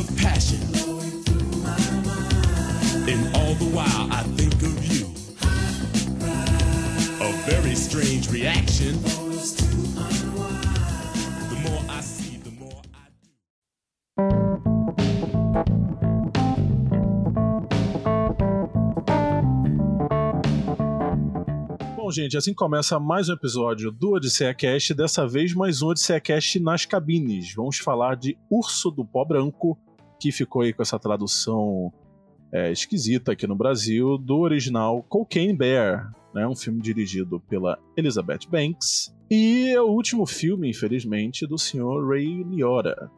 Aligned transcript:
of 0.00 0.16
passion. 0.16 0.58
And 3.06 3.36
all 3.36 3.54
the 3.54 3.66
while 3.76 4.08
I 4.10 4.22
think 4.36 4.54
of 4.62 4.84
you. 4.86 5.04
A 7.20 7.32
very 7.50 7.74
strange 7.74 8.30
reaction. 8.30 8.94
The 11.50 11.56
more 11.64 11.82
I 11.90 12.00
see, 12.00 12.38
the 12.38 12.50
more 12.50 12.80
I 12.94 13.10
do. 13.20 13.28
Bom, 21.96 22.10
gente, 22.10 22.38
assim 22.38 22.54
começa 22.54 22.98
mais 22.98 23.28
um 23.28 23.34
episódio 23.34 23.92
do 23.92 24.12
Odisseia 24.12 24.54
Cast, 24.54 24.94
dessa 24.94 25.28
vez 25.28 25.52
mais 25.52 25.82
um 25.82 25.88
Odisseia 25.88 26.20
Cast 26.20 26.58
nas 26.58 26.86
cabines. 26.86 27.52
Vamos 27.54 27.76
falar 27.76 28.16
de 28.16 28.38
Urso 28.50 28.90
do 28.90 29.04
Pó 29.04 29.26
Branco, 29.26 29.78
que 30.20 30.30
ficou 30.30 30.62
aí 30.62 30.72
com 30.72 30.82
essa 30.82 30.98
tradução 30.98 31.92
é, 32.52 32.70
esquisita 32.70 33.32
aqui 33.32 33.46
no 33.46 33.56
Brasil, 33.56 34.18
do 34.18 34.38
original 34.38 35.02
Cocaine 35.08 35.56
Bear, 35.56 36.12
né, 36.34 36.46
um 36.46 36.54
filme 36.54 36.80
dirigido 36.80 37.40
pela 37.48 37.78
Elizabeth 37.96 38.46
Banks, 38.48 39.14
e 39.30 39.70
é 39.70 39.80
o 39.80 39.86
último 39.86 40.26
filme, 40.26 40.68
infelizmente, 40.68 41.46
do 41.46 41.56
senhor 41.56 42.06
Ray 42.06 42.42
Liotta. 42.44 43.10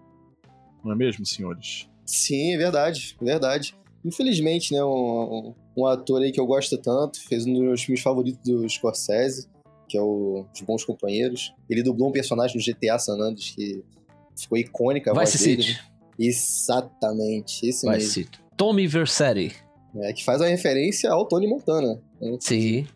Não 0.84 0.92
é 0.92 0.94
mesmo, 0.94 1.26
senhores? 1.26 1.88
Sim, 2.04 2.54
é 2.54 2.58
verdade, 2.58 3.16
é 3.20 3.24
verdade. 3.24 3.74
Infelizmente, 4.04 4.72
né, 4.74 4.84
um, 4.84 5.54
um 5.76 5.86
ator 5.86 6.22
aí 6.22 6.30
que 6.30 6.40
eu 6.40 6.46
gosto 6.46 6.76
tanto, 6.78 7.20
fez 7.26 7.46
um 7.46 7.52
dos 7.52 7.62
meus 7.62 7.82
filmes 7.82 8.02
favoritos 8.02 8.42
do 8.44 8.68
Scorsese, 8.68 9.48
que 9.88 9.96
é 9.96 10.00
o 10.00 10.46
Os 10.54 10.60
Bons 10.62 10.84
Companheiros. 10.84 11.54
Ele 11.68 11.82
dublou 11.82 12.10
um 12.10 12.12
personagem 12.12 12.56
no 12.56 12.62
GTA 12.62 12.98
San 12.98 13.14
Andreas 13.14 13.50
que 13.50 13.82
ficou 14.36 14.58
icônica 14.58 15.12
Vice 15.14 15.44
dele. 15.44 15.78
Exatamente, 16.24 17.66
esse 17.66 17.86
Vice 17.86 17.86
mesmo. 17.86 18.10
City. 18.10 18.40
Tommy 18.56 18.86
Vercetti. 18.86 19.54
É, 19.96 20.12
que 20.12 20.24
faz 20.24 20.40
uma 20.40 20.48
referência 20.48 21.10
ao 21.10 21.26
Tony 21.26 21.46
Montana. 21.46 22.00
né? 22.20 22.36
Sim. 22.40 22.86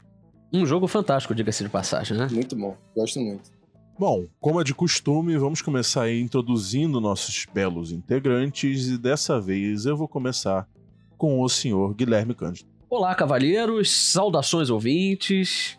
Um 0.52 0.64
jogo 0.64 0.86
fantástico, 0.86 1.34
diga-se 1.34 1.64
de 1.64 1.68
passagem, 1.68 2.16
né? 2.16 2.28
Muito 2.30 2.56
bom, 2.56 2.76
gosto 2.94 3.20
muito. 3.20 3.50
Bom, 3.98 4.26
como 4.40 4.60
é 4.60 4.64
de 4.64 4.74
costume, 4.74 5.36
vamos 5.36 5.60
começar 5.60 6.02
aí 6.02 6.20
introduzindo 6.20 7.00
nossos 7.00 7.46
belos 7.52 7.92
integrantes 7.92 8.88
e 8.88 8.98
dessa 8.98 9.40
vez 9.40 9.86
eu 9.86 9.96
vou 9.96 10.06
começar 10.06 10.68
com 11.16 11.40
o 11.40 11.48
senhor 11.48 11.94
Guilherme 11.94 12.34
Cândido. 12.34 12.68
Olá, 12.88 13.14
cavalheiros, 13.14 13.90
saudações 13.90 14.70
ouvintes. 14.70 15.78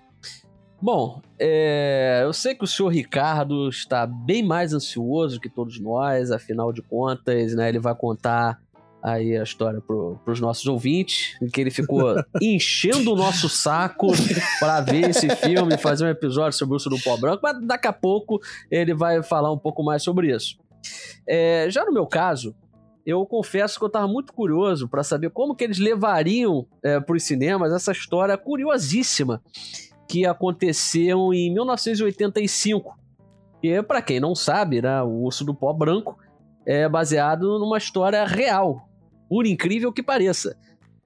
Bom, 0.80 1.22
é, 1.40 2.22
eu 2.24 2.32
sei 2.32 2.54
que 2.54 2.64
o 2.64 2.68
senhor 2.68 2.90
Ricardo 2.90 3.68
está 3.68 4.06
bem 4.06 4.44
mais 4.44 4.74
ansioso 4.74 5.40
que 5.40 5.50
todos 5.50 5.80
nós, 5.80 6.32
afinal 6.32 6.72
de 6.72 6.84
contas, 6.84 7.56
né, 7.56 7.68
ele 7.70 7.80
vai 7.80 7.96
contar 7.96 8.62
aí 9.02 9.36
a 9.36 9.44
história 9.44 9.82
para 9.82 10.32
os 10.32 10.40
nossos 10.40 10.68
ouvintes, 10.68 11.36
em 11.42 11.48
que 11.48 11.62
ele 11.62 11.72
ficou 11.72 12.16
enchendo 12.42 13.14
o 13.14 13.16
nosso 13.16 13.50
saco 13.50 14.08
para 14.60 14.82
ver 14.82 15.10
esse 15.10 15.28
filme, 15.38 15.78
fazer 15.78 16.06
um 16.06 16.10
episódio 16.10 16.58
sobre 16.58 16.74
o 16.74 16.76
Urso 16.76 16.90
do 16.90 17.02
Pó 17.02 17.18
Branco, 17.18 17.40
mas 17.42 17.60
daqui 17.66 17.88
a 17.88 17.94
pouco 17.94 18.40
ele 18.70 18.94
vai 18.94 19.24
falar 19.24 19.52
um 19.52 19.58
pouco 19.58 19.84
mais 19.84 20.04
sobre 20.04 20.36
isso. 20.36 20.60
É, 21.28 21.68
já 21.70 21.86
no 21.86 21.92
meu 21.92 22.06
caso, 22.06 22.56
eu 23.06 23.26
confesso 23.26 23.80
que 23.80 23.84
eu 23.84 23.88
estava 23.88 24.08
muito 24.08 24.32
curioso 24.32 24.88
para 24.88 25.04
saber 25.04 25.32
como 25.32 25.56
que 25.56 25.64
eles 25.64 25.80
levariam 25.80 26.68
é, 26.84 27.00
para 27.00 27.16
os 27.16 27.24
cinemas 27.24 27.74
essa 27.74 27.92
história 27.92 28.38
curiosíssima 28.38 29.42
que 30.08 30.26
aconteceu 30.26 31.34
em 31.34 31.54
1985. 31.54 32.98
E 33.62 33.82
para 33.84 34.02
quem 34.02 34.20
não 34.20 34.36
sabe, 34.36 34.82
né, 34.82 35.02
o 35.02 35.24
Urso 35.24 35.44
do 35.44 35.54
Pó 35.54 35.74
Branco 35.74 36.18
é 36.66 36.88
baseado 36.88 37.60
numa 37.60 37.78
história 37.78 38.24
real, 38.26 38.88
por 39.30 39.46
incrível 39.46 39.92
que 39.92 40.04
pareça. 40.04 40.58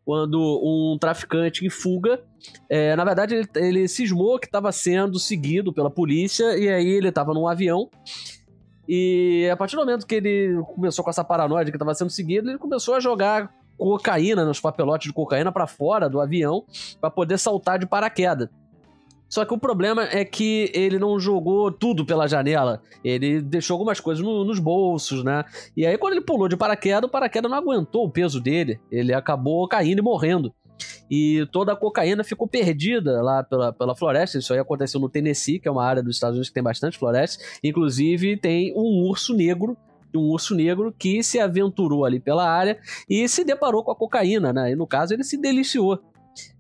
Quando 0.03 0.39
um 0.63 0.97
traficante 0.99 1.65
em 1.65 1.69
fuga, 1.69 2.21
é, 2.67 2.95
na 2.95 3.05
verdade 3.05 3.35
ele, 3.35 3.47
ele 3.55 3.87
cismou 3.87 4.39
que 4.39 4.47
estava 4.47 4.71
sendo 4.71 5.19
seguido 5.19 5.71
pela 5.71 5.91
polícia 5.91 6.57
e 6.57 6.67
aí 6.67 6.87
ele 6.87 7.09
estava 7.09 7.33
num 7.33 7.47
avião 7.47 7.89
e 8.93 9.47
a 9.49 9.55
partir 9.55 9.77
do 9.77 9.85
momento 9.85 10.05
que 10.05 10.15
ele 10.15 10.61
começou 10.75 11.01
com 11.01 11.09
essa 11.09 11.23
paranoia 11.23 11.63
de 11.63 11.71
que 11.71 11.77
estava 11.77 11.93
sendo 11.93 12.09
seguido, 12.09 12.49
ele 12.49 12.57
começou 12.57 12.93
a 12.93 12.99
jogar 12.99 13.49
cocaína 13.77 14.43
nos 14.43 14.59
papelotes 14.59 15.07
de 15.07 15.13
cocaína 15.13 15.49
para 15.49 15.65
fora 15.65 16.09
do 16.09 16.19
avião 16.19 16.65
para 16.99 17.09
poder 17.09 17.39
saltar 17.39 17.79
de 17.79 17.85
paraquedas. 17.85 18.49
Só 19.31 19.45
que 19.45 19.53
o 19.53 19.57
problema 19.57 20.03
é 20.11 20.25
que 20.25 20.69
ele 20.73 20.99
não 20.99 21.17
jogou 21.17 21.71
tudo 21.71 22.05
pela 22.05 22.27
janela. 22.27 22.81
Ele 23.01 23.41
deixou 23.41 23.75
algumas 23.75 23.97
coisas 24.01 24.21
no- 24.23 24.43
nos 24.43 24.59
bolsos, 24.59 25.23
né? 25.23 25.45
E 25.75 25.85
aí, 25.85 25.97
quando 25.97 26.13
ele 26.13 26.21
pulou 26.25 26.49
de 26.49 26.57
paraquedas, 26.57 27.07
o 27.07 27.11
paraquedas 27.11 27.49
não 27.49 27.57
aguentou 27.57 28.03
o 28.05 28.11
peso 28.11 28.41
dele. 28.41 28.77
Ele 28.91 29.13
acabou 29.13 29.65
caindo 29.69 29.99
e 29.99 30.01
morrendo. 30.01 30.53
E 31.09 31.47
toda 31.51 31.71
a 31.71 31.75
cocaína 31.77 32.23
ficou 32.25 32.45
perdida 32.47 33.21
lá 33.21 33.41
pela, 33.41 33.71
pela 33.71 33.95
floresta. 33.95 34.37
Isso 34.37 34.51
aí 34.51 34.59
aconteceu 34.59 34.99
no 34.99 35.07
Tennessee, 35.09 35.59
que 35.59 35.67
é 35.67 35.71
uma 35.71 35.85
área 35.85 36.03
dos 36.03 36.15
Estados 36.17 36.35
Unidos 36.35 36.49
que 36.49 36.53
tem 36.53 36.63
bastante 36.63 36.97
floresta. 36.97 37.41
Inclusive, 37.63 38.35
tem 38.35 38.73
um 38.75 39.07
urso 39.07 39.33
negro. 39.33 39.77
Um 40.13 40.29
urso 40.31 40.53
negro 40.53 40.93
que 40.99 41.23
se 41.23 41.39
aventurou 41.39 42.03
ali 42.03 42.19
pela 42.19 42.45
área 42.45 42.77
e 43.09 43.29
se 43.29 43.45
deparou 43.45 43.81
com 43.81 43.91
a 43.91 43.95
cocaína, 43.95 44.51
né? 44.51 44.71
E 44.71 44.75
no 44.75 44.85
caso, 44.85 45.13
ele 45.13 45.23
se 45.23 45.37
deliciou 45.37 45.99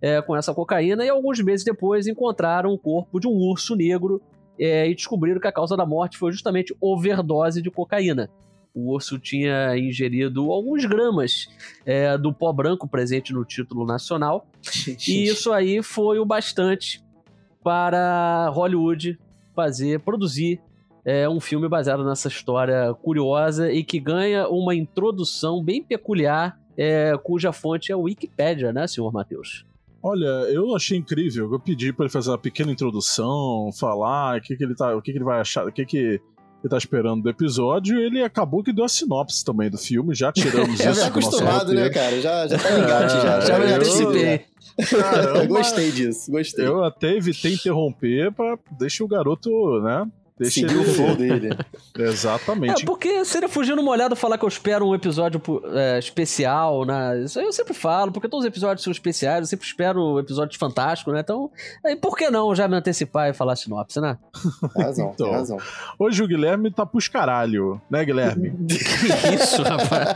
é, 0.01 0.21
com 0.21 0.35
essa 0.35 0.53
cocaína 0.53 1.05
e 1.05 1.09
alguns 1.09 1.39
meses 1.39 1.65
depois 1.65 2.07
encontraram 2.07 2.73
o 2.73 2.77
corpo 2.77 3.19
de 3.19 3.27
um 3.27 3.33
urso 3.33 3.75
negro 3.75 4.21
é, 4.59 4.89
e 4.89 4.95
descobriram 4.95 5.39
que 5.39 5.47
a 5.47 5.51
causa 5.51 5.75
da 5.75 5.85
morte 5.85 6.17
foi 6.17 6.31
justamente 6.31 6.75
overdose 6.79 7.61
de 7.61 7.71
cocaína. 7.71 8.29
O 8.73 8.93
urso 8.93 9.19
tinha 9.19 9.77
ingerido 9.77 10.51
alguns 10.51 10.85
gramas 10.85 11.47
é, 11.85 12.17
do 12.17 12.33
pó 12.33 12.53
branco 12.53 12.87
presente 12.87 13.33
no 13.33 13.43
título 13.43 13.85
nacional 13.85 14.47
e 15.07 15.25
isso 15.25 15.51
aí 15.51 15.83
foi 15.83 16.19
o 16.19 16.25
bastante 16.25 17.03
para 17.63 18.49
Hollywood 18.49 19.19
fazer, 19.53 19.99
produzir 19.99 20.61
é, 21.03 21.27
um 21.27 21.39
filme 21.39 21.67
baseado 21.67 22.05
nessa 22.05 22.27
história 22.27 22.93
curiosa 23.01 23.71
e 23.71 23.83
que 23.83 23.99
ganha 23.99 24.47
uma 24.47 24.75
introdução 24.75 25.63
bem 25.63 25.83
peculiar, 25.83 26.59
é, 26.77 27.17
cuja 27.23 27.51
fonte 27.51 27.91
é 27.91 27.95
a 27.95 27.97
Wikipédia, 27.97 28.71
né, 28.73 28.87
senhor 28.87 29.11
Matheus? 29.11 29.65
Olha, 30.03 30.25
eu 30.51 30.75
achei 30.75 30.97
incrível. 30.97 31.51
Eu 31.51 31.59
pedi 31.59 31.93
pra 31.93 32.05
ele 32.05 32.11
fazer 32.11 32.31
uma 32.31 32.37
pequena 32.37 32.71
introdução, 32.71 33.69
falar 33.79 34.39
o 34.39 34.41
que, 34.41 34.55
que 34.55 34.63
ele 34.63 34.73
tá, 34.75 34.95
o 34.95 35.01
que, 35.01 35.11
que 35.11 35.17
ele 35.17 35.25
vai 35.25 35.39
achar, 35.39 35.65
o 35.67 35.71
que, 35.71 35.85
que 35.85 35.97
ele 35.97 36.69
tá 36.69 36.77
esperando 36.77 37.21
do 37.21 37.29
episódio. 37.29 37.99
e 37.99 38.03
Ele 38.03 38.23
acabou 38.23 38.63
que 38.63 38.73
deu 38.73 38.83
a 38.83 38.89
sinopse 38.89 39.45
também 39.45 39.69
do 39.69 39.77
filme. 39.77 40.15
Já 40.15 40.31
tiramos 40.31 40.79
É 40.81 40.89
isso 40.89 41.01
do 41.01 41.05
nosso 41.05 41.05
acostumado, 41.05 41.73
né, 41.73 41.89
cara? 41.89 42.19
Já, 42.19 42.47
já 42.47 42.57
tá 42.57 42.69
ligado, 42.71 43.09
já. 43.09 43.37
É, 43.37 43.41
Já, 43.41 43.57
eu- 43.59 43.67
já 43.67 43.75
antecipei. 43.75 44.45
Caramba. 44.89 45.45
gostei 45.53 45.91
disso, 45.91 46.31
gostei. 46.31 46.65
Eu 46.65 46.83
até 46.83 47.15
evitei 47.15 47.53
interromper 47.53 48.31
pra 48.31 48.57
deixar 48.79 49.03
o 49.03 49.07
garoto, 49.07 49.49
né? 49.81 50.07
Deixa 50.41 50.61
Segui 50.61 50.73
ele... 50.73 50.79
o 50.81 50.93
flow 50.93 51.15
dele. 51.15 51.49
Exatamente. 51.97 52.81
É, 52.81 52.85
porque 52.85 53.23
seria 53.25 53.47
fugir 53.47 53.75
no 53.75 53.83
molhado 53.83 54.15
falar 54.15 54.37
que 54.37 54.43
eu 54.45 54.49
espero 54.49 54.87
um 54.87 54.95
episódio 54.95 55.39
é, 55.73 55.99
especial, 55.99 56.83
né? 56.85 57.21
Isso 57.23 57.37
aí 57.39 57.45
eu 57.45 57.53
sempre 57.53 57.73
falo, 57.73 58.11
porque 58.11 58.27
todos 58.27 58.43
os 58.43 58.47
episódios 58.49 58.83
são 58.83 58.91
especiais, 58.91 59.41
eu 59.41 59.45
sempre 59.45 59.67
espero 59.67 60.17
episódios 60.19 60.57
fantásticos, 60.57 61.13
né? 61.13 61.19
Então, 61.19 61.51
aí 61.85 61.95
por 61.95 62.17
que 62.17 62.29
não 62.31 62.55
já 62.55 62.67
me 62.67 62.75
antecipar 62.75 63.29
e 63.29 63.33
falar 63.33 63.55
sinopse, 63.55 64.01
né? 64.01 64.17
Razão, 64.75 65.11
Então. 65.13 65.27
tem 65.27 65.35
razão. 65.35 65.57
Hoje 65.99 66.23
o 66.23 66.27
Guilherme 66.27 66.71
tá 66.71 66.85
pros 66.85 67.07
caralho, 67.07 67.79
né, 67.89 68.03
Guilherme? 68.03 68.51
Que 68.67 69.35
isso, 69.35 69.61
rapaz? 69.61 70.09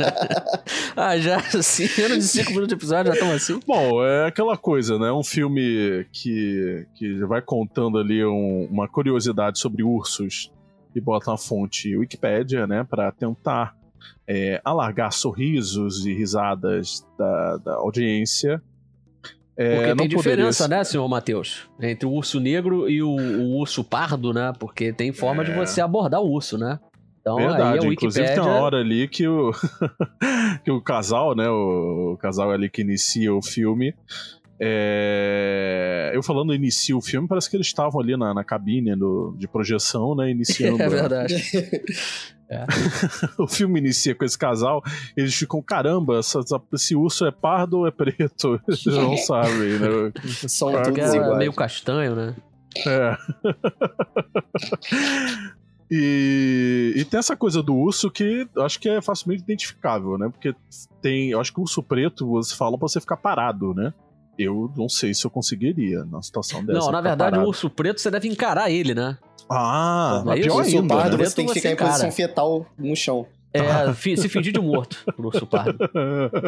ah, 0.95 1.17
já, 1.17 1.37
assim, 1.37 1.87
menos 1.97 2.17
de 2.17 2.23
5 2.23 2.49
minutos 2.49 2.69
de 2.69 2.73
episódio, 2.75 3.11
já 3.11 3.19
estão 3.19 3.31
assim? 3.35 3.59
Bom, 3.67 4.03
é 4.03 4.27
aquela 4.27 4.57
coisa, 4.57 4.97
né? 4.97 5.11
Um 5.11 5.23
filme 5.23 6.05
que, 6.11 6.85
que 6.95 7.23
vai 7.25 7.41
contando 7.41 7.97
ali 7.97 8.25
um- 8.25 8.67
uma 8.71 8.87
curiosidade 8.87 9.59
sobre 9.59 9.83
ursos 10.19 10.51
e 10.95 11.01
bota 11.01 11.33
a 11.33 11.37
fonte 11.37 11.95
Wikipédia, 11.95 12.65
né? 12.65 12.83
Pra 12.89 13.11
tentar 13.11 13.75
é, 14.27 14.61
alargar 14.63 15.11
sorrisos 15.11 16.05
e 16.05 16.13
risadas 16.13 17.05
da, 17.17 17.57
da 17.57 17.73
audiência. 17.75 18.61
É, 19.57 19.75
Porque 19.77 19.95
tem 19.95 20.07
diferença, 20.09 20.63
poderia- 20.65 20.77
né, 20.79 20.83
senhor 20.83 21.07
Matheus? 21.07 21.69
Entre 21.81 22.05
o 22.07 22.11
urso 22.11 22.39
negro 22.39 22.89
e 22.89 23.01
o, 23.01 23.09
o 23.09 23.57
urso 23.57 23.83
pardo, 23.83 24.33
né? 24.33 24.51
Porque 24.59 24.91
tem 24.91 25.11
forma 25.13 25.43
de 25.45 25.51
É. 25.51 25.55
você 25.55 25.79
abordar 25.81 26.21
o 26.21 26.29
urso, 26.29 26.57
né? 26.57 26.79
Então 27.21 27.37
aí 27.37 27.47
Verdade, 27.47 27.63
a 27.87 27.91
inclusive 27.91 28.21
Wikipédia... 28.21 28.33
tem 28.33 28.43
uma 28.43 28.61
hora 28.61 28.77
ali 28.77 29.07
que 29.07 29.27
o, 29.27 29.51
que 30.63 30.71
o 30.71 30.81
casal, 30.81 31.35
né, 31.35 31.49
o, 31.49 32.13
o 32.13 32.17
casal 32.17 32.51
ali 32.51 32.69
que 32.69 32.81
inicia 32.81 33.33
o 33.33 33.41
filme, 33.41 33.95
É, 34.59 36.11
Eu 36.13 36.23
falando 36.23 36.53
inicio 36.53 36.97
o 36.97 37.01
filme, 37.01 37.27
parece 37.27 37.49
que 37.49 37.57
eles 37.57 37.67
estavam 37.67 37.99
ali 37.99 38.15
na, 38.15 38.33
na 38.33 38.43
cabine 38.43 38.95
do- 38.95 39.35
de 39.37 39.47
projeção, 39.47 40.15
né? 40.15 40.29
Iniciando. 40.31 40.81
É 40.83 40.87
verdade. 40.89 41.35
o 43.39 43.47
filme 43.47 43.79
inicia 43.79 44.13
com 44.15 44.23
esse 44.23 44.37
casal, 44.37 44.83
eles 45.17 45.33
ficam, 45.35 45.61
caramba, 45.61 46.19
essa- 46.19 46.39
essa- 46.39 46.61
esse 46.73 46.95
urso 46.95 47.25
é 47.25 47.31
pardo 47.31 47.79
ou 47.79 47.87
é 47.87 47.91
preto? 47.91 48.61
Eles 48.67 48.85
não 48.85 49.17
sabem, 49.17 49.79
né? 49.79 50.11
São 50.47 50.71
Porque 50.71 50.91
todos 51.01 51.13
é 51.13 51.17
iguais. 51.17 51.37
meio 51.39 51.53
castanho, 51.53 52.15
né? 52.15 52.35
É. 52.87 53.17
E, 55.89 56.93
e 56.95 57.05
tem 57.05 57.19
essa 57.19 57.35
coisa 57.35 57.61
do 57.61 57.75
urso 57.75 58.09
que 58.09 58.47
acho 58.57 58.79
que 58.79 58.89
é 58.89 59.01
facilmente 59.01 59.43
identificável, 59.43 60.17
né? 60.17 60.29
Porque 60.29 60.55
tem. 61.01 61.29
Eu 61.31 61.39
acho 61.39 61.53
que 61.53 61.59
o 61.59 61.63
urso 61.63 61.83
preto 61.83 62.27
você 62.27 62.55
fala 62.55 62.77
pra 62.77 62.87
você 62.87 62.99
ficar 62.99 63.17
parado, 63.17 63.73
né? 63.73 63.93
Eu 64.37 64.71
não 64.75 64.89
sei 64.89 65.13
se 65.13 65.25
eu 65.25 65.29
conseguiria 65.31 66.03
na 66.05 66.21
situação 66.21 66.63
dessa. 66.65 66.79
não, 66.79 66.85
na 66.91 66.97
ficar 66.97 67.01
verdade, 67.09 67.31
parado. 67.31 67.45
o 67.45 67.47
urso 67.49 67.69
preto 67.69 68.01
você 68.01 68.11
deve 68.11 68.27
encarar 68.27 68.69
ele, 68.69 68.93
né? 68.93 69.17
Ah, 69.49 70.19
É 70.21 70.25
mas 70.25 70.39
isso, 70.39 70.47
pior 70.49 70.55
O 70.55 70.59
urso 70.59 70.77
ainda. 70.77 70.95
pardo, 70.95 71.17
né? 71.17 71.25
você 71.25 71.35
tem 71.35 71.45
que 71.45 71.53
ficar 71.53 71.71
em 71.71 71.75
posição 71.75 72.11
fetal 72.11 72.65
no 72.77 72.95
chão. 72.95 73.25
É, 73.53 73.93
se 74.17 74.27
fingir 74.27 74.51
de 74.51 74.59
morto 74.59 74.97
pro 75.15 75.27
urso 75.27 75.47
pardo. 75.47 75.77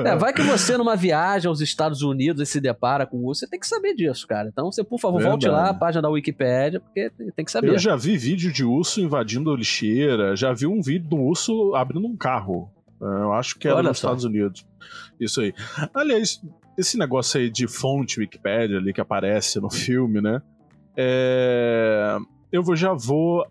É, 0.06 0.18
vai 0.18 0.34
que 0.34 0.42
você, 0.42 0.76
numa 0.76 0.94
viagem 0.98 1.48
aos 1.48 1.62
Estados 1.62 2.02
Unidos, 2.02 2.42
e 2.42 2.46
se 2.46 2.60
depara 2.60 3.06
com 3.06 3.16
o 3.20 3.28
urso, 3.28 3.40
você 3.40 3.48
tem 3.48 3.58
que 3.58 3.66
saber 3.66 3.94
disso, 3.96 4.28
cara. 4.28 4.50
Então 4.50 4.70
você, 4.70 4.84
por 4.84 5.00
favor, 5.00 5.22
volte 5.22 5.44
Verdade. 5.44 5.64
lá, 5.64 5.70
a 5.70 5.74
página 5.74 6.02
da 6.02 6.10
Wikipédia, 6.10 6.82
porque 6.82 7.10
tem 7.34 7.46
que 7.46 7.52
saber. 7.52 7.70
Eu 7.70 7.80
já 7.80 7.96
vi 7.96 8.18
vídeo 8.18 8.52
de 8.52 8.66
urso 8.66 9.00
invadindo 9.00 9.56
lixeira, 9.56 10.36
já 10.36 10.52
vi 10.52 10.68
um 10.68 10.82
vídeo 10.82 11.08
do 11.08 11.16
urso 11.16 11.74
abrindo 11.76 12.06
um 12.06 12.18
carro. 12.18 12.70
É, 13.02 13.06
Eu 13.06 13.32
acho 13.32 13.58
que 13.58 13.70
era 13.70 13.78
Olha 13.78 13.88
nos 13.90 14.00
só. 14.00 14.08
Estados 14.08 14.26
Unidos. 14.26 14.66
Isso 15.18 15.40
aí. 15.40 15.54
Aliás, 15.94 16.42
esse 16.78 16.98
negócio 16.98 17.40
aí 17.40 17.50
de 17.50 17.68
fonte 17.68 18.20
Wikipedia 18.20 18.78
ali 18.78 18.94
que 18.94 19.02
aparece 19.02 19.60
no 19.60 19.70
filme, 19.72 20.22
né? 20.22 20.42
É, 20.96 22.18
Eu 22.52 22.76
já 22.76 22.94
vou. 22.94 23.46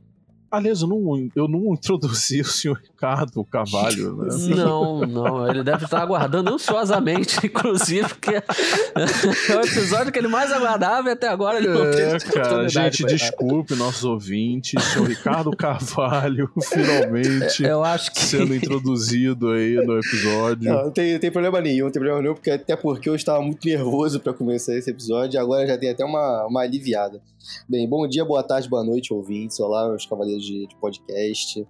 Aliás, 0.50 0.80
eu 0.80 0.88
não, 0.88 1.30
eu 1.34 1.48
não 1.48 1.72
introduzi 1.74 2.40
o 2.40 2.44
senhor 2.44 2.80
Ricardo 2.96 3.44
Carvalho, 3.44 4.16
né? 4.16 4.28
Não, 4.56 5.00
não, 5.00 5.46
ele 5.48 5.62
deve 5.62 5.84
estar 5.84 6.00
aguardando 6.00 6.54
ansiosamente, 6.54 7.38
inclusive, 7.46 8.08
porque 8.08 8.36
é 8.36 9.56
o 9.56 9.60
episódio 9.60 10.10
que 10.10 10.18
ele 10.18 10.28
mais 10.28 10.50
aguardava 10.50 11.08
e 11.08 11.12
até 11.12 11.28
agora 11.28 11.58
ele 11.58 11.68
não 11.68 11.84
É, 11.84 11.90
teve 11.90 12.32
cara, 12.32 12.68
gente, 12.68 13.04
desculpe 13.04 13.74
nossos 13.74 14.04
ouvintes, 14.04 14.82
senhor 14.82 15.06
Ricardo 15.08 15.54
Carvalho, 15.54 16.50
finalmente 16.64 17.62
Eu 17.62 17.84
acho 17.84 18.12
que. 18.12 18.20
sendo 18.20 18.54
introduzido 18.54 19.50
aí 19.50 19.74
no 19.74 19.98
episódio. 19.98 20.72
Não, 20.72 20.84
não 20.84 20.90
tem, 20.90 21.12
não 21.12 21.20
tem 21.20 21.30
problema 21.30 21.60
nenhum, 21.60 21.84
não 21.86 21.92
tem 21.92 22.00
problema 22.00 22.22
nenhum, 22.22 22.34
porque 22.34 22.50
até 22.50 22.76
porque 22.76 23.08
eu 23.08 23.14
estava 23.14 23.42
muito 23.42 23.66
nervoso 23.66 24.20
pra 24.20 24.32
começar 24.32 24.74
esse 24.76 24.90
episódio 24.90 25.36
e 25.36 25.38
agora 25.38 25.66
já 25.66 25.76
tem 25.76 25.90
até 25.90 26.04
uma, 26.04 26.46
uma 26.46 26.62
aliviada. 26.62 27.20
Bem, 27.68 27.88
bom 27.88 28.08
dia, 28.08 28.24
boa 28.24 28.42
tarde, 28.42 28.68
boa 28.68 28.82
noite, 28.82 29.12
ouvintes. 29.12 29.60
Olá, 29.60 29.88
meus 29.88 30.04
cavaleiros 30.04 30.44
de, 30.44 30.66
de 30.66 30.74
podcast. 30.76 31.64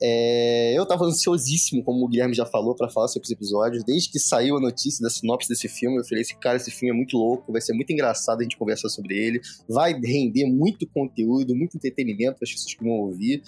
É, 0.00 0.67
eu 0.74 0.86
tava 0.86 1.04
ansiosíssimo, 1.04 1.82
como 1.82 2.04
o 2.04 2.08
Guilherme 2.08 2.34
já 2.34 2.46
falou, 2.46 2.74
pra 2.74 2.88
falar 2.88 3.08
sobre 3.08 3.26
esse 3.26 3.34
episódio. 3.34 3.82
Desde 3.84 4.10
que 4.10 4.18
saiu 4.18 4.56
a 4.56 4.60
notícia 4.60 5.02
da 5.02 5.10
sinopse 5.10 5.48
desse 5.48 5.68
filme, 5.68 5.98
eu 5.98 6.04
falei 6.04 6.22
assim, 6.22 6.36
cara, 6.40 6.56
esse 6.56 6.70
filme 6.70 6.92
é 6.92 6.96
muito 6.96 7.16
louco, 7.16 7.52
vai 7.52 7.60
ser 7.60 7.72
muito 7.72 7.92
engraçado 7.92 8.40
a 8.40 8.42
gente 8.42 8.56
conversar 8.56 8.88
sobre 8.88 9.16
ele. 9.16 9.40
Vai 9.68 9.92
render 9.92 10.46
muito 10.46 10.86
conteúdo, 10.86 11.54
muito 11.54 11.76
entretenimento 11.76 12.38
para 12.38 12.44
as 12.44 12.52
pessoas 12.52 12.74
que 12.74 12.82
vão 12.82 12.92
ouvir. 12.92 13.42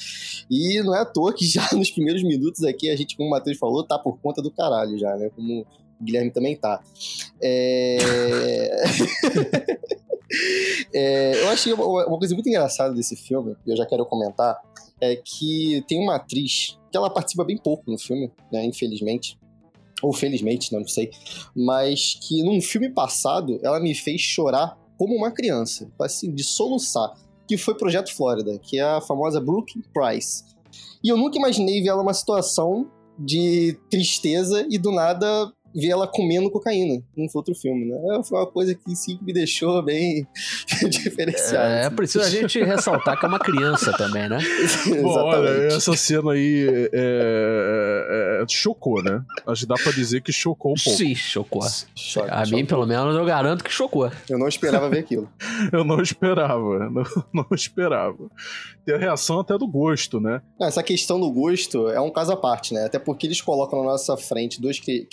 E 0.51 0.83
não 0.83 0.95
é 0.95 1.01
à 1.01 1.05
toa 1.05 1.35
que 1.35 1.47
já 1.47 1.69
nos 1.75 1.91
primeiros 1.91 2.23
minutos 2.23 2.65
aqui, 2.65 2.91
a 2.91 2.97
gente, 2.97 3.17
como 3.17 3.29
o 3.29 3.31
Matheus 3.31 3.59
falou, 3.59 3.87
tá 3.87 3.99
por 3.99 4.19
conta 4.21 4.43
do 4.43 4.51
caralho 4.51 4.99
já, 4.99 5.17
né? 5.17 5.31
Como 5.35 5.67
o 6.01 6.05
Guilherme 6.05 6.31
também 6.31 6.57
tá. 6.57 6.83
É... 7.43 7.97
É, 10.95 11.43
eu 11.43 11.49
achei 11.49 11.73
uma 11.73 12.19
coisa 12.19 12.35
muito 12.35 12.49
engraçada 12.49 12.95
desse 12.95 13.17
filme, 13.17 13.57
que 13.65 13.73
eu 13.73 13.77
já 13.77 13.85
quero 13.85 14.07
comentar, 14.07 14.61
é 15.01 15.17
que 15.17 15.83
tem 15.89 16.01
uma 16.01 16.17
atriz 16.17 16.79
que 16.91 16.97
ela 16.97 17.11
participa 17.11 17.45
bem 17.45 17.57
pouco 17.57 17.91
no 17.91 17.99
filme, 17.99 18.31
né, 18.53 18.65
infelizmente. 18.65 19.39
Ou 20.03 20.13
felizmente, 20.13 20.73
né, 20.73 20.79
não 20.79 20.89
sei. 20.89 21.11
Mas 21.55 22.19
que 22.21 22.43
num 22.43 22.61
filme 22.61 22.91
passado, 22.91 23.59
ela 23.63 23.79
me 23.81 23.95
fez 23.95 24.21
chorar 24.21 24.79
como 24.99 25.15
uma 25.15 25.31
criança. 25.31 25.91
Assim, 26.01 26.35
de 26.35 26.43
soluçar. 26.43 27.13
Que 27.47 27.57
foi 27.57 27.75
Projeto 27.75 28.15
Flórida, 28.15 28.59
que 28.59 28.79
é 28.79 28.83
a 28.83 29.01
famosa 29.01 29.41
Brooke 29.41 29.83
Price. 29.93 30.45
E 31.03 31.09
eu 31.09 31.17
nunca 31.17 31.39
imaginei 31.39 31.83
ver 31.83 31.89
ela 31.89 32.03
numa 32.03 32.15
situação 32.15 32.91
de 33.19 33.79
tristeza 33.91 34.67
e 34.71 34.79
do 34.79 34.91
nada 34.91 35.53
ver 35.75 35.89
ela 35.91 36.07
comendo 36.07 36.51
cocaína 36.51 37.03
num 37.17 37.27
outro 37.35 37.55
filme, 37.55 37.87
né? 37.87 37.97
Foi 38.25 38.39
uma 38.39 38.47
coisa 38.47 38.75
que 38.75 38.95
sim 38.97 39.19
me 39.23 39.33
deixou 39.33 39.83
bem 39.83 40.27
diferenciado. 40.89 41.67
É, 41.69 41.83
é 41.83 41.87
assim. 41.87 41.97
preciso 41.97 42.25
a 42.25 42.31
gente 42.31 42.63
ressaltar 42.63 43.19
que 43.19 43.25
é 43.25 43.29
uma 43.29 43.39
criança 43.39 43.93
também, 43.97 44.29
né? 44.29 44.39
Bom, 45.03 45.09
olha, 45.11 45.49
Exatamente. 45.49 45.75
essa 45.75 45.97
cena 45.97 46.33
aí 46.33 46.69
é, 46.69 46.91
é- 46.93 48.43
é- 48.43 48.45
chocou, 48.49 49.03
né? 49.03 49.23
Acho 49.47 49.63
que 49.63 49.69
dá 49.69 49.75
pra 49.77 49.93
dizer 49.93 50.23
que 50.23 50.33
chocou 50.33 50.73
um 50.73 50.83
pouco. 50.83 50.99
Sim, 50.99 51.15
chocou. 51.15 51.63
Choque, 51.95 52.31
A 52.31 52.45
choque. 52.45 52.55
mim, 52.57 52.67
pelo 52.67 52.87
menos, 52.87 53.15
eu 53.17 53.25
garanto 53.25 53.63
que 53.63 53.71
chocou. 53.71 54.11
Eu 54.29 54.39
não 54.39 54.49
esperava 54.49 54.89
ver 54.89 54.99
aquilo. 55.01 55.29
Eu 55.73 55.85
não 55.85 56.01
esperava, 56.01 56.91
não, 56.91 57.05
não 57.33 57.47
esperava. 57.53 58.17
Tem 58.85 58.95
a 58.95 58.99
reação 58.99 59.41
até 59.41 59.57
do 59.59 59.69
gosto, 59.69 60.19
né? 60.21 60.41
Essa 60.61 60.83
questão 60.83 61.21
do 61.21 61.31
gosto 61.31 61.89
é 61.91 62.01
um 62.01 62.11
caso 62.11 62.33
à 62.33 62.37
parte, 62.37 62.73
né? 62.75 62.87
Até 62.87 62.99
porque 62.99 63.27
eles 63.27 63.41
colocam 63.41 63.81
na 63.85 63.91
nossa 63.93 64.17
frente 64.17 64.61
duas 64.61 64.79
cri- 64.81 65.07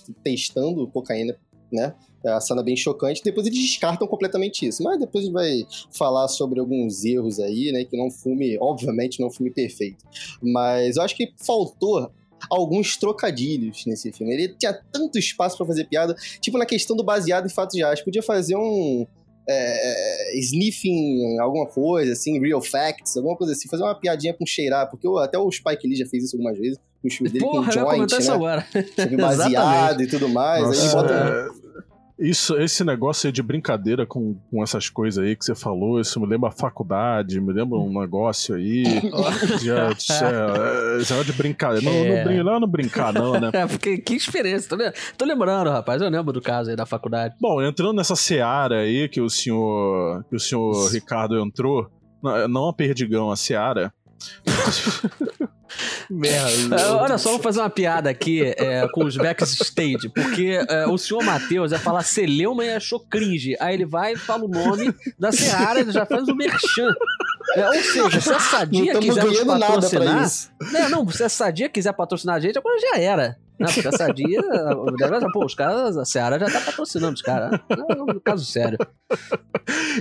crianças 0.00 0.22
testando 0.22 0.86
cocaína, 0.88 1.36
né? 1.72 1.94
É 2.24 2.30
uma 2.30 2.40
cena 2.40 2.62
bem 2.62 2.76
chocante. 2.76 3.22
Depois 3.22 3.46
eles 3.46 3.58
descartam 3.58 4.06
completamente 4.06 4.66
isso. 4.66 4.82
Mas 4.82 4.98
depois 4.98 5.22
a 5.22 5.26
gente 5.26 5.34
vai 5.34 5.66
falar 5.92 6.26
sobre 6.28 6.58
alguns 6.58 7.04
erros 7.04 7.38
aí, 7.38 7.70
né? 7.70 7.84
Que 7.84 7.96
não 7.96 8.10
fume, 8.10 8.58
obviamente, 8.58 9.20
não 9.20 9.30
fume 9.30 9.50
perfeito. 9.50 10.04
Mas 10.42 10.96
eu 10.96 11.02
acho 11.02 11.16
que 11.16 11.32
faltou 11.36 12.10
alguns 12.50 12.96
trocadilhos 12.96 13.86
nesse 13.86 14.10
filme. 14.12 14.34
Ele 14.34 14.48
tinha 14.48 14.72
tanto 14.92 15.18
espaço 15.18 15.56
pra 15.56 15.66
fazer 15.66 15.84
piada, 15.84 16.14
tipo 16.40 16.58
na 16.58 16.66
questão 16.66 16.96
do 16.96 17.04
baseado 17.04 17.46
em 17.46 17.50
fatos 17.50 17.76
reais. 17.76 18.02
Podia 18.02 18.22
fazer 18.22 18.56
um 18.56 19.06
é, 19.48 20.38
sniffing 20.40 21.38
alguma 21.38 21.66
coisa, 21.66 22.12
assim, 22.12 22.40
real 22.40 22.60
facts, 22.62 23.16
alguma 23.16 23.36
coisa 23.36 23.52
assim, 23.52 23.68
fazer 23.68 23.82
uma 23.82 23.94
piadinha 23.94 24.34
com 24.34 24.44
cheirar, 24.46 24.88
porque 24.90 25.06
o- 25.06 25.18
até 25.18 25.38
o 25.38 25.50
Spike 25.50 25.86
Lee 25.86 25.96
já 25.96 26.06
fez 26.06 26.24
isso 26.24 26.36
algumas 26.36 26.58
vezes, 26.58 26.78
com 27.00 27.08
os 27.08 27.14
filmes 27.14 27.32
dele 27.32 27.44
Porra, 27.44 27.72
com 27.72 27.78
eu 27.78 27.86
joint, 28.08 28.12
né? 28.26 28.34
agora. 28.34 28.66
Baseado 29.20 30.02
e 30.02 30.06
tudo 30.06 30.28
mais, 30.28 30.62
aí 30.64 30.68
Nossa, 30.68 30.96
bota... 30.96 31.65
é, 32.18 32.26
isso, 32.26 32.56
esse 32.56 32.82
negócio 32.84 33.26
aí 33.28 33.32
de 33.32 33.42
brincadeira 33.42 34.06
com, 34.06 34.36
com 34.50 34.62
essas 34.62 34.88
coisas 34.88 35.22
aí 35.24 35.36
que 35.36 35.44
você 35.44 35.54
falou, 35.54 36.00
isso 36.00 36.20
me 36.20 36.26
lembra 36.26 36.48
a 36.48 36.52
faculdade, 36.52 37.40
me 37.40 37.52
lembra 37.52 37.78
um 37.78 38.00
negócio 38.00 38.54
aí. 38.54 38.84
já, 39.62 39.92
já, 39.98 40.98
já 41.00 41.22
de 41.22 41.32
brincadeira. 41.32 41.84
Não, 41.84 41.92
É. 41.92 42.16
não, 42.18 42.24
brin- 42.24 42.42
não, 42.42 42.60
não 42.60 42.68
brincar, 42.68 43.12
não, 43.12 43.38
né? 43.40 43.50
É, 43.54 43.66
porque 43.66 43.98
que 43.98 44.14
experiência. 44.14 44.68
Tô, 44.68 44.76
tô 45.16 45.24
lembrando, 45.24 45.70
rapaz. 45.70 46.00
Eu 46.02 46.08
lembro 46.08 46.32
do 46.32 46.40
caso 46.40 46.70
aí 46.70 46.76
da 46.76 46.86
faculdade. 46.86 47.34
Bom, 47.40 47.62
entrando 47.62 47.92
nessa 47.94 48.16
seara 48.16 48.80
aí 48.80 49.08
que 49.08 49.20
o 49.20 49.28
senhor, 49.30 50.24
que 50.28 50.36
o 50.36 50.40
senhor 50.40 50.90
Ricardo 50.90 51.38
entrou, 51.38 51.88
não, 52.22 52.48
não 52.48 52.68
a 52.68 52.72
perdigão, 52.72 53.30
a 53.30 53.36
seara. 53.36 53.92
Merda. 56.08 56.76
É, 56.76 56.86
Olha 56.88 57.18
só, 57.18 57.30
vou 57.30 57.40
fazer 57.40 57.60
uma 57.60 57.70
piada 57.70 58.08
aqui 58.08 58.42
é, 58.42 58.86
com 58.88 59.04
os 59.04 59.16
backstage, 59.16 60.08
porque 60.08 60.64
é, 60.68 60.86
o 60.86 60.96
senhor 60.96 61.22
Matheus 61.22 61.70
vai 61.70 61.80
falar 61.80 62.02
Celeuma 62.02 62.64
e 62.64 62.72
achou 62.72 63.00
cringe. 63.00 63.56
Aí 63.60 63.74
ele 63.74 63.84
vai 63.84 64.12
e 64.12 64.16
fala 64.16 64.44
o 64.44 64.48
nome 64.48 64.94
da 65.18 65.32
Seara, 65.32 65.80
ele 65.80 65.92
já 65.92 66.06
faz 66.06 66.28
o 66.28 66.34
merchan. 66.34 66.94
É, 67.54 67.66
ou 67.68 67.74
seja, 67.74 68.20
se 68.20 68.30
a 68.30 68.32
Não 68.32 68.40
Sadia 68.40 68.84
estamos 68.84 69.06
quiser 69.06 69.24
ganhando 69.24 69.46
nada 69.46 69.66
pra 69.66 69.74
patrocinar... 69.74 70.24
isso. 70.24 70.50
Não, 70.72 70.88
não, 70.88 71.08
se 71.10 71.24
a 71.24 71.28
Sadia 71.28 71.68
quiser 71.68 71.92
patrocinar 71.92 72.36
a 72.36 72.40
gente, 72.40 72.58
agora 72.58 72.78
já 72.78 72.98
era. 72.98 73.38
Né? 73.58 73.66
Porque 73.72 73.88
a 73.88 73.92
Sadia, 73.92 74.42
pô, 75.32 75.44
os 75.46 75.54
caras, 75.54 75.96
a 75.96 76.04
Seara 76.04 76.38
já 76.38 76.50
tá 76.50 76.60
patrocinando 76.60 77.14
os 77.14 77.22
caras. 77.22 77.58
É 77.70 78.02
um 78.02 78.20
caso 78.20 78.44
sério. 78.44 78.78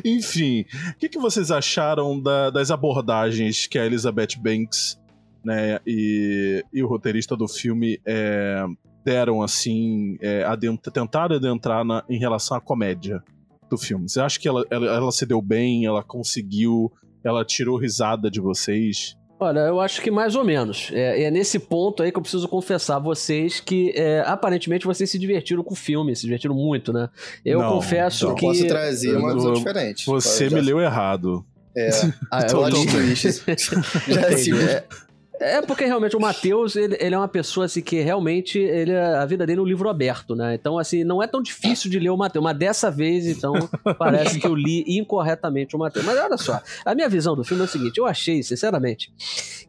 Enfim, 0.04 0.66
o 0.92 0.98
que, 0.98 1.10
que 1.10 1.20
vocês 1.20 1.52
acharam 1.52 2.20
da- 2.22 2.50
das 2.50 2.72
abordagens 2.72 3.68
que 3.68 3.80
a 3.80 3.86
Elizabeth 3.86 4.38
Banks 4.40 5.00
né, 5.44 5.80
e, 5.86 6.64
e 6.74 6.84
o 6.84 6.88
roteirista 6.88 7.36
do 7.38 7.48
filme 7.48 8.00
é, 8.06 8.66
deram, 9.06 9.42
assim, 9.44 10.18
é, 10.20 10.44
adent- 10.44 10.82
tentaram 10.92 11.36
adentrar 11.36 11.86
na- 11.86 12.04
em 12.10 12.18
relação 12.18 12.58
à 12.58 12.62
comédia 12.62 13.24
do 13.70 13.78
filme? 13.78 14.10
Você 14.10 14.20
acha 14.20 14.40
que 14.40 14.48
ela, 14.48 14.66
ela, 14.70 14.86
ela 14.88 15.12
se 15.12 15.26
deu 15.26 15.42
bem, 15.42 15.86
ela 15.86 16.04
conseguiu, 16.04 16.92
ela 17.24 17.46
tirou 17.46 17.78
risada 17.78 18.30
de 18.30 18.42
vocês? 18.42 19.16
Olha, 19.46 19.60
eu 19.62 19.80
acho 19.80 20.02
que 20.02 20.10
mais 20.10 20.36
ou 20.36 20.44
menos. 20.44 20.90
É, 20.94 21.24
é 21.24 21.32
nesse 21.32 21.60
ponto 21.60 22.02
aí 22.04 22.12
que 22.12 22.18
eu 22.18 22.22
preciso 22.22 22.48
confessar 22.48 22.96
a 22.96 23.00
vocês 23.00 23.60
que 23.60 23.92
é, 23.96 24.24
aparentemente 24.26 24.86
vocês 24.86 25.10
se 25.10 25.20
divertiram 25.20 25.64
com 25.64 25.74
o 25.74 25.78
filme, 25.78 26.16
se 26.16 26.24
divertiram 26.24 26.56
muito, 26.56 26.92
né? 26.92 27.10
Eu 27.46 27.60
Não, 27.60 27.70
confesso 27.74 28.28
não. 28.30 28.36
que. 28.36 28.46
Posso 28.46 28.66
trazer 28.68 29.16
uma 29.18 29.30
Eu- 29.30 29.36
visão 29.36 29.50
eu- 29.52 29.58
diferente. 29.58 30.06
Você 30.06 30.50
Já- 30.50 30.56
me 30.56 30.62
leu 30.62 30.80
errado. 30.82 31.46
É, 31.78 31.90
Ah, 32.32 32.46
eu 32.50 32.68
li- 32.70 32.86
twist. 32.88 33.24
Já 34.08 34.38
se- 34.38 34.52
É, 34.52 34.84
É 35.40 35.62
porque 35.62 35.86
realmente 35.86 36.16
o 36.16 36.20
Matheus, 36.20 36.76
ele, 36.76 36.96
ele 37.00 37.14
é 37.14 37.18
uma 37.18 37.28
pessoa 37.28 37.66
assim 37.66 37.82
que 37.82 38.00
realmente 38.02 38.58
ele, 38.60 38.96
a 38.96 39.26
vida 39.26 39.46
dele 39.46 39.60
é 39.60 39.62
um 39.62 39.66
livro 39.66 39.90
aberto, 39.90 40.36
né? 40.36 40.56
Então, 40.56 40.78
assim, 40.80 41.04
não 41.04 41.22
é 41.22 41.28
tão 41.28 41.42
difícil 41.42 41.90
de 41.90 42.00
ler 42.00 42.10
o 42.10 42.18
Matheus. 42.18 42.44
Mas 42.44 42.58
dessa 42.58 42.90
vez, 42.90 43.26
então, 43.28 43.54
parece 44.00 44.40
que 44.40 44.48
eu 44.48 44.56
li 44.56 44.84
incorretamente 44.98 45.76
o 45.76 45.80
Matheus. 45.80 46.06
Mas 46.06 46.18
olha 46.18 46.38
só, 46.38 46.62
a 46.86 46.96
minha 46.96 47.10
visão 47.10 47.36
do 47.36 47.44
filme 47.44 47.62
é 47.64 47.66
o 47.66 47.70
seguinte: 47.70 47.98
eu 47.98 48.06
achei, 48.06 48.42
sinceramente, 48.44 49.14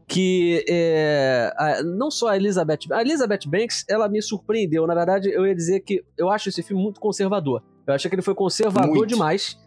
que 0.06 0.64
é, 0.68 1.52
a- 1.56 1.82
não 1.82 2.10
só 2.10 2.28
a 2.28 2.36
Elizabeth. 2.36 2.80
A 2.92 3.00
Elizabeth 3.02 3.40
Banks, 3.46 3.84
ela 3.88 4.08
me 4.08 4.22
surpreendeu. 4.22 4.86
Na 4.86 4.94
verdade, 4.94 5.30
eu 5.30 5.46
ia 5.46 5.54
dizer 5.54 5.80
que 5.80 6.02
eu 6.16 6.30
acho 6.30 6.48
esse 6.48 6.62
filme 6.62 6.82
muito 6.82 7.00
conservador. 7.00 7.62
Eu 7.86 7.94
achei 7.94 8.08
que 8.08 8.14
ele 8.14 8.22
foi 8.22 8.34
conservador 8.34 8.90
Muito. 8.94 9.06
demais. 9.06 9.58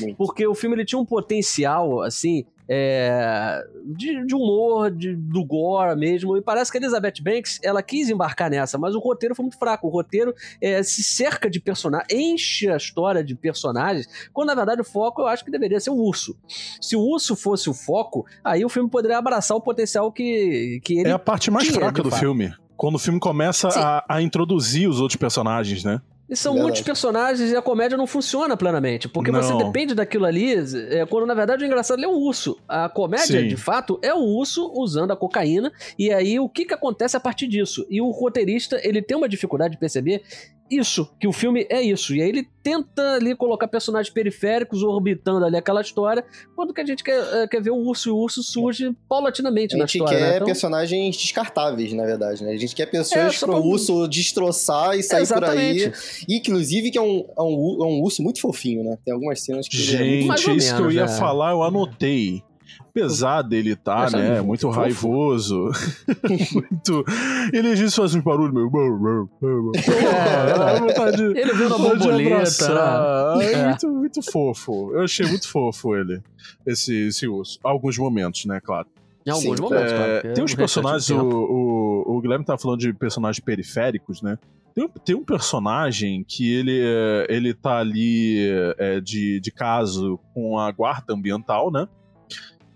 Muito. 0.00 0.16
Porque 0.16 0.46
o 0.46 0.54
filme 0.54 0.76
ele 0.76 0.84
tinha 0.84 0.98
um 1.00 1.04
potencial, 1.04 2.00
assim, 2.02 2.44
é, 2.68 3.62
de, 3.84 4.24
de 4.26 4.34
humor, 4.34 4.90
de, 4.90 5.14
do 5.14 5.44
gore 5.44 5.96
mesmo. 5.96 6.36
E 6.36 6.42
parece 6.42 6.70
que 6.70 6.78
a 6.78 6.80
Elizabeth 6.80 7.22
Banks, 7.22 7.60
ela 7.62 7.82
quis 7.82 8.08
embarcar 8.08 8.50
nessa, 8.50 8.78
mas 8.78 8.94
o 8.94 8.98
roteiro 8.98 9.34
foi 9.34 9.44
muito 9.44 9.58
fraco. 9.58 9.86
O 9.86 9.90
roteiro 9.90 10.34
é, 10.60 10.82
se 10.82 11.02
cerca 11.02 11.48
de 11.50 11.60
personagens, 11.60 12.08
enche 12.12 12.68
a 12.70 12.76
história 12.76 13.22
de 13.22 13.34
personagens, 13.34 14.08
quando 14.32 14.48
na 14.48 14.54
verdade 14.54 14.80
o 14.80 14.84
foco 14.84 15.22
eu 15.22 15.26
acho 15.26 15.44
que 15.44 15.50
deveria 15.50 15.80
ser 15.80 15.90
o 15.90 15.96
urso. 15.96 16.36
Se 16.80 16.96
o 16.96 17.00
urso 17.00 17.36
fosse 17.36 17.68
o 17.68 17.74
foco, 17.74 18.26
aí 18.42 18.64
o 18.64 18.68
filme 18.68 18.88
poderia 18.88 19.18
abraçar 19.18 19.56
o 19.56 19.60
potencial 19.60 20.10
que, 20.10 20.80
que 20.82 20.98
ele 21.00 21.08
É 21.08 21.12
a 21.12 21.18
parte 21.18 21.50
mais 21.50 21.66
tinha, 21.66 21.78
fraca 21.78 22.02
do 22.02 22.10
fato. 22.10 22.20
filme. 22.20 22.52
Quando 22.76 22.96
o 22.96 22.98
filme 22.98 23.20
começa 23.20 23.68
a, 23.68 24.04
a 24.16 24.22
introduzir 24.22 24.88
os 24.88 25.00
outros 25.00 25.16
personagens, 25.16 25.84
né? 25.84 26.00
E 26.28 26.34
são 26.34 26.52
Verdade. 26.54 26.62
muitos 26.68 26.82
personagens 26.82 27.50
e 27.52 27.56
a 27.56 27.60
comédia 27.60 27.98
não 27.98 28.06
funciona 28.06 28.56
plenamente. 28.56 29.08
Porque 29.08 29.30
você 29.30 29.50
Não. 29.50 29.58
depende 29.58 29.94
daquilo 29.94 30.24
ali, 30.24 30.54
é, 30.90 31.04
quando 31.04 31.26
na 31.26 31.34
verdade 31.34 31.62
o 31.62 31.66
engraçado 31.66 32.02
é 32.02 32.08
o 32.08 32.12
urso. 32.12 32.58
A 32.66 32.88
comédia, 32.88 33.40
Sim. 33.40 33.48
de 33.48 33.56
fato, 33.56 33.98
é 34.02 34.12
o 34.14 34.18
urso 34.18 34.72
usando 34.74 35.10
a 35.10 35.16
cocaína. 35.16 35.70
E 35.98 36.10
aí 36.10 36.40
o 36.40 36.48
que, 36.48 36.64
que 36.64 36.72
acontece 36.72 37.16
a 37.16 37.20
partir 37.20 37.46
disso? 37.46 37.86
E 37.90 38.00
o 38.00 38.10
roteirista, 38.10 38.80
ele 38.82 39.02
tem 39.02 39.16
uma 39.16 39.28
dificuldade 39.28 39.72
de 39.72 39.78
perceber 39.78 40.22
isso, 40.70 41.08
que 41.20 41.28
o 41.28 41.32
filme 41.32 41.66
é 41.70 41.82
isso. 41.82 42.14
E 42.14 42.22
aí 42.22 42.28
ele 42.28 42.48
tenta 42.62 43.14
ali 43.16 43.36
colocar 43.36 43.68
personagens 43.68 44.12
periféricos 44.12 44.82
orbitando 44.82 45.44
ali 45.44 45.56
aquela 45.56 45.80
história, 45.82 46.24
quando 46.56 46.72
que 46.72 46.80
a 46.80 46.86
gente 46.86 47.04
quer, 47.04 47.20
é, 47.34 47.46
quer 47.46 47.62
ver 47.62 47.70
o 47.70 47.76
urso 47.76 48.08
e 48.08 48.12
o 48.12 48.16
urso 48.16 48.42
surge 48.42 48.90
paulatinamente 49.08 49.74
A 49.74 49.78
na 49.78 49.84
gente 49.86 49.98
história. 49.98 50.18
quer 50.18 50.24
né? 50.30 50.34
Então, 50.36 50.46
personagens 50.46 51.16
descartáveis, 51.16 51.92
na 51.92 52.04
verdade, 52.06 52.42
né? 52.42 52.52
A 52.52 52.56
gente 52.56 52.74
quer 52.74 52.84
É, 52.84 52.86
pessoas 52.86 53.36
só 53.38 53.46
pro 53.46 53.56
pra- 53.56 53.64
urso 53.64 54.08
destroçar 54.08 54.96
e 54.96 55.02
sair 55.02 55.28
por 55.28 55.44
aí. 55.44 55.92
E, 56.28 56.36
inclusive, 56.38 56.90
que 56.90 56.98
é 56.98 57.02
um, 57.02 57.24
é, 57.36 57.42
um, 57.42 57.78
é 57.82 57.86
um 57.86 58.00
urso 58.02 58.22
muito 58.22 58.40
fofinho, 58.40 58.82
né? 58.84 58.96
Tem 59.04 59.12
algumas 59.12 59.40
cenas 59.42 59.68
que. 59.68 59.76
é 59.76 59.80
Gente, 59.80 60.26
isso 60.56 60.74
que 60.74 60.80
eu 60.80 60.86
menos, 60.86 60.94
ia 60.94 61.02
é. 61.04 61.08
falar, 61.08 61.52
eu 61.52 61.62
anotei. 61.62 62.42
Apesar 62.80 63.42
dele 63.42 63.74
tá, 63.76 64.08
né, 64.10 64.36
fofo, 64.36 64.46
muito 64.46 64.60
fofo. 64.62 64.80
raivoso, 64.80 65.70
muito... 66.54 67.04
Ele 67.52 67.72
às 67.72 67.78
vezes 67.78 67.94
faz 67.94 68.14
uns 68.14 68.22
barulhos 68.22 68.54
meio... 68.54 68.70
É, 69.44 71.40
Ele 71.40 71.52
viu 71.54 71.68
na 71.68 71.76
vontade 71.76 71.98
de 71.98 72.04
borboleta. 72.04 72.34
abraçar. 72.34 73.40
É, 73.40 73.52
É. 73.52 73.66
muito, 73.68 73.88
muito 73.90 74.22
fofo. 74.22 74.92
Eu 74.94 75.02
achei 75.02 75.26
muito 75.26 75.48
fofo 75.48 75.96
ele, 75.96 76.20
esse, 76.66 77.08
esse 77.08 77.26
urso. 77.26 77.58
Alguns 77.62 77.98
momentos, 77.98 78.44
né, 78.46 78.60
claro. 78.62 78.86
Em 79.26 79.30
alguns 79.30 79.56
Sim, 79.56 79.62
momentos, 79.62 79.92
É, 79.92 80.32
tem 80.34 80.44
uns 80.44 80.54
personagens, 80.54 81.08
o, 81.10 81.16
o, 81.18 82.16
o 82.16 82.20
Guilherme 82.20 82.44
tá 82.44 82.58
falando 82.58 82.80
de 82.80 82.92
personagens 82.92 83.40
periféricos, 83.42 84.20
né? 84.20 84.38
Tem, 84.74 84.84
um- 84.84 84.88
tem 84.88 85.14
um 85.14 85.24
personagem 85.24 86.24
que 86.28 86.52
ele, 86.52 86.80
é, 86.82 87.26
ele 87.30 87.54
tá 87.54 87.78
ali 87.78 88.50
é, 88.76 89.00
de, 89.00 89.40
de 89.40 89.50
caso 89.50 90.18
com 90.34 90.58
a 90.58 90.70
guarda 90.70 91.14
ambiental, 91.14 91.70
né? 91.72 91.88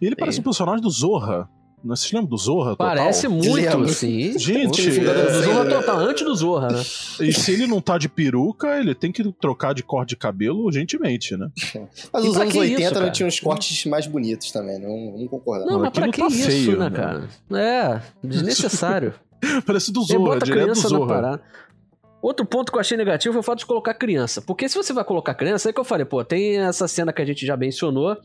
E 0.01 0.07
ele 0.07 0.17
parece 0.17 0.41
um 0.41 0.43
personagem 0.43 0.81
do 0.83 0.91
Zorra. 0.91 1.49
Não 1.83 1.95
se 1.95 2.13
lembra 2.13 2.31
do 2.31 2.37
Zorra? 2.37 2.71
total? 2.73 2.89
Parece 2.89 3.29
muito, 3.29 3.53
Lembro. 3.53 3.89
sim. 3.89 4.37
Gente, 4.37 4.91
do 4.99 5.11
é- 5.11 5.43
Zorra 5.43 5.65
total, 5.67 5.99
antes 5.99 6.25
do 6.25 6.35
Zorra, 6.35 6.69
né? 6.73 6.83
E 7.21 7.33
se 7.33 7.53
ele 7.53 7.67
não 7.69 7.81
tá 7.81 7.97
de 7.99 8.09
peruca, 8.09 8.79
ele 8.81 8.95
tem 8.97 9.13
que 9.13 9.23
trocar 9.35 9.73
de 9.75 9.85
cor 9.85 10.05
de 10.05 10.17
cabelo 10.17 10.65
urgentemente, 10.65 11.37
né? 11.37 11.49
Mas 12.13 12.25
E 12.25 12.29
os 12.29 12.37
anos 12.37 12.53
que 12.53 12.59
80 12.59 12.83
isso, 12.83 13.01
não 13.01 13.13
tinha 13.13 13.27
uns 13.29 13.39
cortes 13.39 13.85
mais 13.87 14.07
bonitos 14.09 14.51
também, 14.51 14.79
né? 14.79 14.87
Vamos 14.89 15.13
vamos 15.13 15.31
concordar. 15.31 15.67
Não, 15.67 15.75
Não, 15.75 15.81
mas 15.81 15.91
pra 15.91 16.09
que 16.09 16.21
tá 16.21 16.27
isso, 16.27 16.47
feio, 16.47 16.79
né, 16.79 16.91
né? 16.91 16.97
cara? 16.97 17.29
É, 17.53 18.01
desnecessário. 18.25 19.15
Parece 19.65 19.93
do 19.93 20.03
Zorra, 20.03 20.19
bota 20.19 20.45
direto 20.47 20.75
do 20.75 20.89
Zorra. 20.89 21.41
Outro 22.21 22.45
ponto 22.45 22.73
que 22.73 22.77
eu 22.77 22.81
achei 22.81 22.97
negativo 22.97 23.33
foi 23.35 23.41
o 23.41 23.45
fato 23.45 23.61
de 23.61 23.67
colocar 23.67 23.95
criança. 23.95 24.43
Porque 24.43 24.69
se 24.69 24.75
você 24.75 24.93
vai 24.93 25.05
colocar 25.05 25.35
criança, 25.35 25.71
é 25.71 25.73
que 25.73 25.79
eu 25.79 25.85
falei, 25.85 26.05
pô, 26.05 26.25
tem 26.25 26.59
essa 26.59 26.89
cena 26.89 27.13
que 27.13 27.23
a 27.23 27.25
gente 27.25 27.47
já 27.47 27.57
mencionou. 27.57 28.17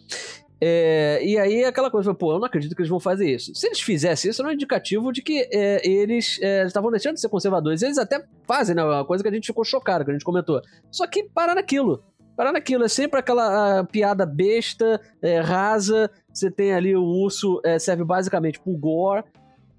É, 0.65 1.19
e 1.21 1.37
aí 1.37 1.63
é 1.63 1.67
aquela 1.67 1.91
coisa, 1.91 2.13
pô, 2.13 2.31
eu 2.31 2.39
não 2.39 2.45
acredito 2.45 2.73
que 2.73 2.81
eles 2.81 2.89
vão 2.89 2.99
fazer 2.99 3.29
isso. 3.29 3.53
Se 3.53 3.67
eles 3.67 3.81
fizessem 3.81 4.31
isso, 4.31 4.41
era 4.41 4.49
um 4.49 4.53
indicativo 4.53 5.11
de 5.11 5.21
que 5.21 5.45
é, 5.51 5.85
eles 5.85 6.39
é, 6.41 6.63
estavam 6.63 6.89
deixando 6.89 7.15
de 7.15 7.19
ser 7.19 7.27
conservadores. 7.27 7.81
Eles 7.81 7.97
até 7.97 8.23
fazem, 8.47 8.73
né? 8.73 8.81
Uma 8.81 9.03
coisa 9.03 9.21
que 9.21 9.29
a 9.29 9.33
gente 9.33 9.45
ficou 9.45 9.65
chocado, 9.65 10.05
que 10.05 10.11
a 10.11 10.13
gente 10.13 10.23
comentou. 10.23 10.61
Só 10.89 11.05
que 11.05 11.23
parar 11.23 11.53
naquilo. 11.53 12.01
Parar 12.33 12.53
naquilo. 12.53 12.85
É 12.85 12.87
sempre 12.87 13.19
aquela 13.19 13.83
piada 13.83 14.25
besta, 14.25 15.01
é, 15.21 15.41
rasa. 15.41 16.09
Você 16.33 16.49
tem 16.49 16.73
ali 16.73 16.95
o 16.95 17.03
urso, 17.03 17.59
é, 17.65 17.77
serve 17.77 18.05
basicamente 18.05 18.57
pro 18.57 18.71
gore. 18.71 19.25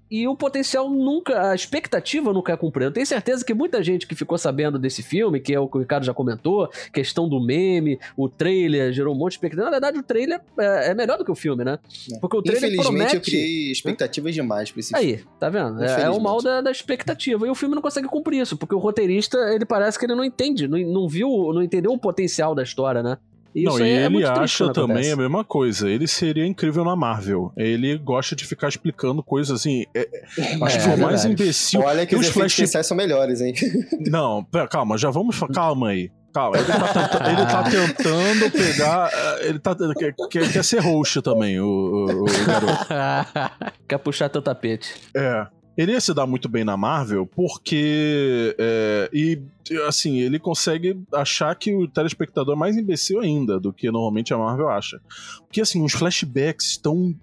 E 0.09 0.27
o 0.27 0.35
potencial 0.35 0.89
nunca, 0.89 1.49
a 1.49 1.55
expectativa 1.55 2.31
nunca 2.31 2.53
é 2.53 2.57
cumprida. 2.57 2.89
Eu 2.89 2.93
tenho 2.93 3.05
certeza 3.05 3.43
que 3.43 3.53
muita 3.53 3.83
gente 3.83 4.05
que 4.05 4.13
ficou 4.13 4.37
sabendo 4.37 4.77
desse 4.77 5.01
filme, 5.01 5.39
que 5.39 5.53
é 5.53 5.59
o 5.59 5.67
que 5.67 5.77
o 5.77 5.79
Ricardo 5.79 6.05
já 6.05 6.13
comentou, 6.13 6.69
questão 6.93 7.27
do 7.27 7.43
meme, 7.43 7.99
o 8.15 8.29
trailer 8.29 8.93
gerou 8.93 9.15
um 9.15 9.17
monte 9.17 9.31
de 9.31 9.37
expectativa. 9.37 9.65
Na 9.65 9.71
verdade, 9.71 9.97
o 9.97 10.03
trailer 10.03 10.39
é, 10.59 10.91
é 10.91 10.93
melhor 10.93 11.17
do 11.17 11.25
que 11.25 11.31
o 11.31 11.35
filme, 11.35 11.63
né? 11.63 11.79
Porque 12.21 12.37
o 12.37 12.41
trailer 12.41 12.63
Infelizmente, 12.63 12.91
promete... 12.91 13.15
eu 13.15 13.21
criei 13.21 13.71
expectativas 13.71 14.33
demais 14.33 14.71
pra 14.71 14.79
esse 14.79 14.95
Aí, 14.95 15.23
tá 15.39 15.49
vendo? 15.49 15.83
É, 15.83 16.03
é 16.03 16.09
o 16.09 16.19
mal 16.19 16.41
da, 16.41 16.61
da 16.61 16.71
expectativa. 16.71 17.47
E 17.47 17.49
o 17.49 17.55
filme 17.55 17.73
não 17.73 17.81
consegue 17.81 18.07
cumprir 18.07 18.41
isso, 18.41 18.55
porque 18.57 18.75
o 18.75 18.79
roteirista, 18.79 19.37
ele 19.53 19.65
parece 19.65 19.97
que 19.97 20.05
ele 20.05 20.15
não 20.15 20.23
entende, 20.23 20.67
não, 20.67 20.77
não 20.77 21.09
viu, 21.09 21.29
não 21.51 21.63
entendeu 21.63 21.91
o 21.91 21.97
potencial 21.97 22.53
da 22.53 22.61
história, 22.61 23.01
né? 23.01 23.17
E 23.55 23.63
Não, 23.63 23.71
isso 23.75 23.85
e 23.85 23.89
é 23.89 24.05
ele 24.05 24.17
triste 24.17 24.63
acha 24.63 24.73
também 24.73 24.95
acontece. 24.97 25.11
a 25.13 25.15
mesma 25.15 25.43
coisa. 25.45 25.89
Ele 25.89 26.07
seria 26.07 26.45
incrível 26.45 26.83
na 26.83 26.93
Marvel. 26.93 27.53
Ele 27.55 27.97
gosta 27.97 28.35
de 28.35 28.45
ficar 28.45 28.67
explicando 28.67 29.23
coisas 29.23 29.61
assim. 29.61 29.85
é- 29.95 30.01
é- 30.01 30.57
acho 30.61 30.77
É, 30.77 30.81
que 30.81 30.89
o 30.89 30.97
mais 31.03 31.23
imbecil. 31.23 31.79
Olha 31.79 32.05
que 32.05 32.15
os 32.17 32.27
flash. 32.27 32.51
especiais 32.51 32.85
são 32.85 32.97
melhores, 32.97 33.39
hein? 33.39 33.53
Não, 34.11 34.43
pera, 34.43 34.67
calma, 34.67 34.97
já 34.97 35.09
vamos. 35.09 35.39
Calma 35.53 35.89
aí. 35.91 36.11
Calma. 36.33 36.57
Ele 36.57 36.65
tá, 36.65 36.87
tenta- 37.07 37.31
ele 37.31 37.45
tá 37.45 37.63
tentando 37.63 38.51
pegar. 38.51 39.09
eh, 39.13 39.47
Ele 39.47 39.59
tá, 39.59 39.73
quer, 39.97 40.13
quer, 40.29 40.51
quer 40.51 40.63
ser 40.65 40.79
roxo 40.81 41.21
também, 41.21 41.57
o, 41.61 41.65
o- 41.65 42.23
o 42.23 42.45
garoto. 42.45 42.85
Quer 43.87 43.97
puxar 43.99 44.27
teu 44.27 44.41
tapete. 44.41 44.93
É. 45.15 45.47
Ele 45.77 45.91
ia 45.91 45.99
se 45.99 46.13
dar 46.13 46.25
muito 46.25 46.47
bem 46.47 46.63
na 46.63 46.77
Marvel 46.77 47.25
porque. 47.25 48.55
é, 48.57 49.09
e, 49.13 49.39
assim, 49.87 50.19
ele 50.19 50.39
consegue 50.39 50.97
achar 51.13 51.53
que 51.55 51.75
o 51.75 51.87
telespectador 51.87 52.55
é 52.55 52.57
mais 52.57 52.77
imbecil 52.77 53.19
ainda 53.19 53.59
do 53.59 53.73
que 53.73 53.91
normalmente 53.91 54.33
a 54.33 54.37
Marvel 54.37 54.69
acha. 54.69 54.99
Porque, 55.39 55.59
assim, 55.61 55.83
os 55.83 55.91
flashbacks 55.93 56.67
estão. 56.71 57.13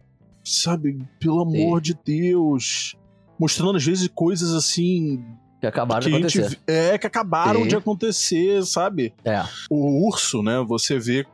Sabe, 0.45 0.99
pelo 1.21 1.41
amor 1.41 1.81
de 1.81 1.97
Deus. 2.05 2.97
Mostrando 3.39 3.77
às 3.77 3.85
vezes 3.85 4.09
coisas 4.09 4.53
assim. 4.53 5.25
Que 5.61 5.67
acabaram 5.69 6.03
que 6.03 6.11
de 6.11 6.17
gente 6.17 6.39
acontecer. 6.39 6.57
vi- 6.67 6.73
é, 6.73 6.99
que 6.99 7.07
acabaram 7.07 7.63
Sim. 7.63 7.69
de 7.69 7.77
acontecer, 7.77 8.63
sabe? 8.67 9.15
É. 9.25 9.43
O 9.71 10.07
urso, 10.09 10.43
né? 10.43 10.63
Você 10.67 10.99
vê 10.99 11.25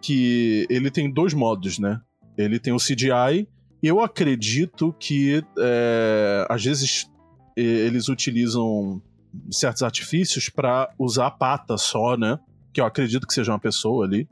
que 0.00 0.64
ele 0.70 0.90
tem 0.90 1.12
dois 1.12 1.34
modos, 1.34 1.78
né? 1.80 2.00
Ele 2.38 2.60
tem 2.60 2.72
o 2.72 2.76
CGI. 2.78 3.48
Eu 3.86 4.00
acredito 4.00 4.94
que 4.98 5.42
é, 5.58 6.46
às 6.48 6.64
vezes 6.64 7.10
eles 7.56 8.08
utilizam 8.08 9.00
certos 9.50 9.82
artifícios 9.82 10.48
pra 10.48 10.90
usar 10.98 11.26
a 11.26 11.30
pata 11.30 11.76
só, 11.76 12.16
né? 12.16 12.38
Que 12.72 12.80
eu 12.80 12.84
acredito 12.86 13.26
que 13.26 13.32
seja 13.34 13.52
uma 13.52 13.58
pessoa 13.58 14.04
ali. 14.04 14.28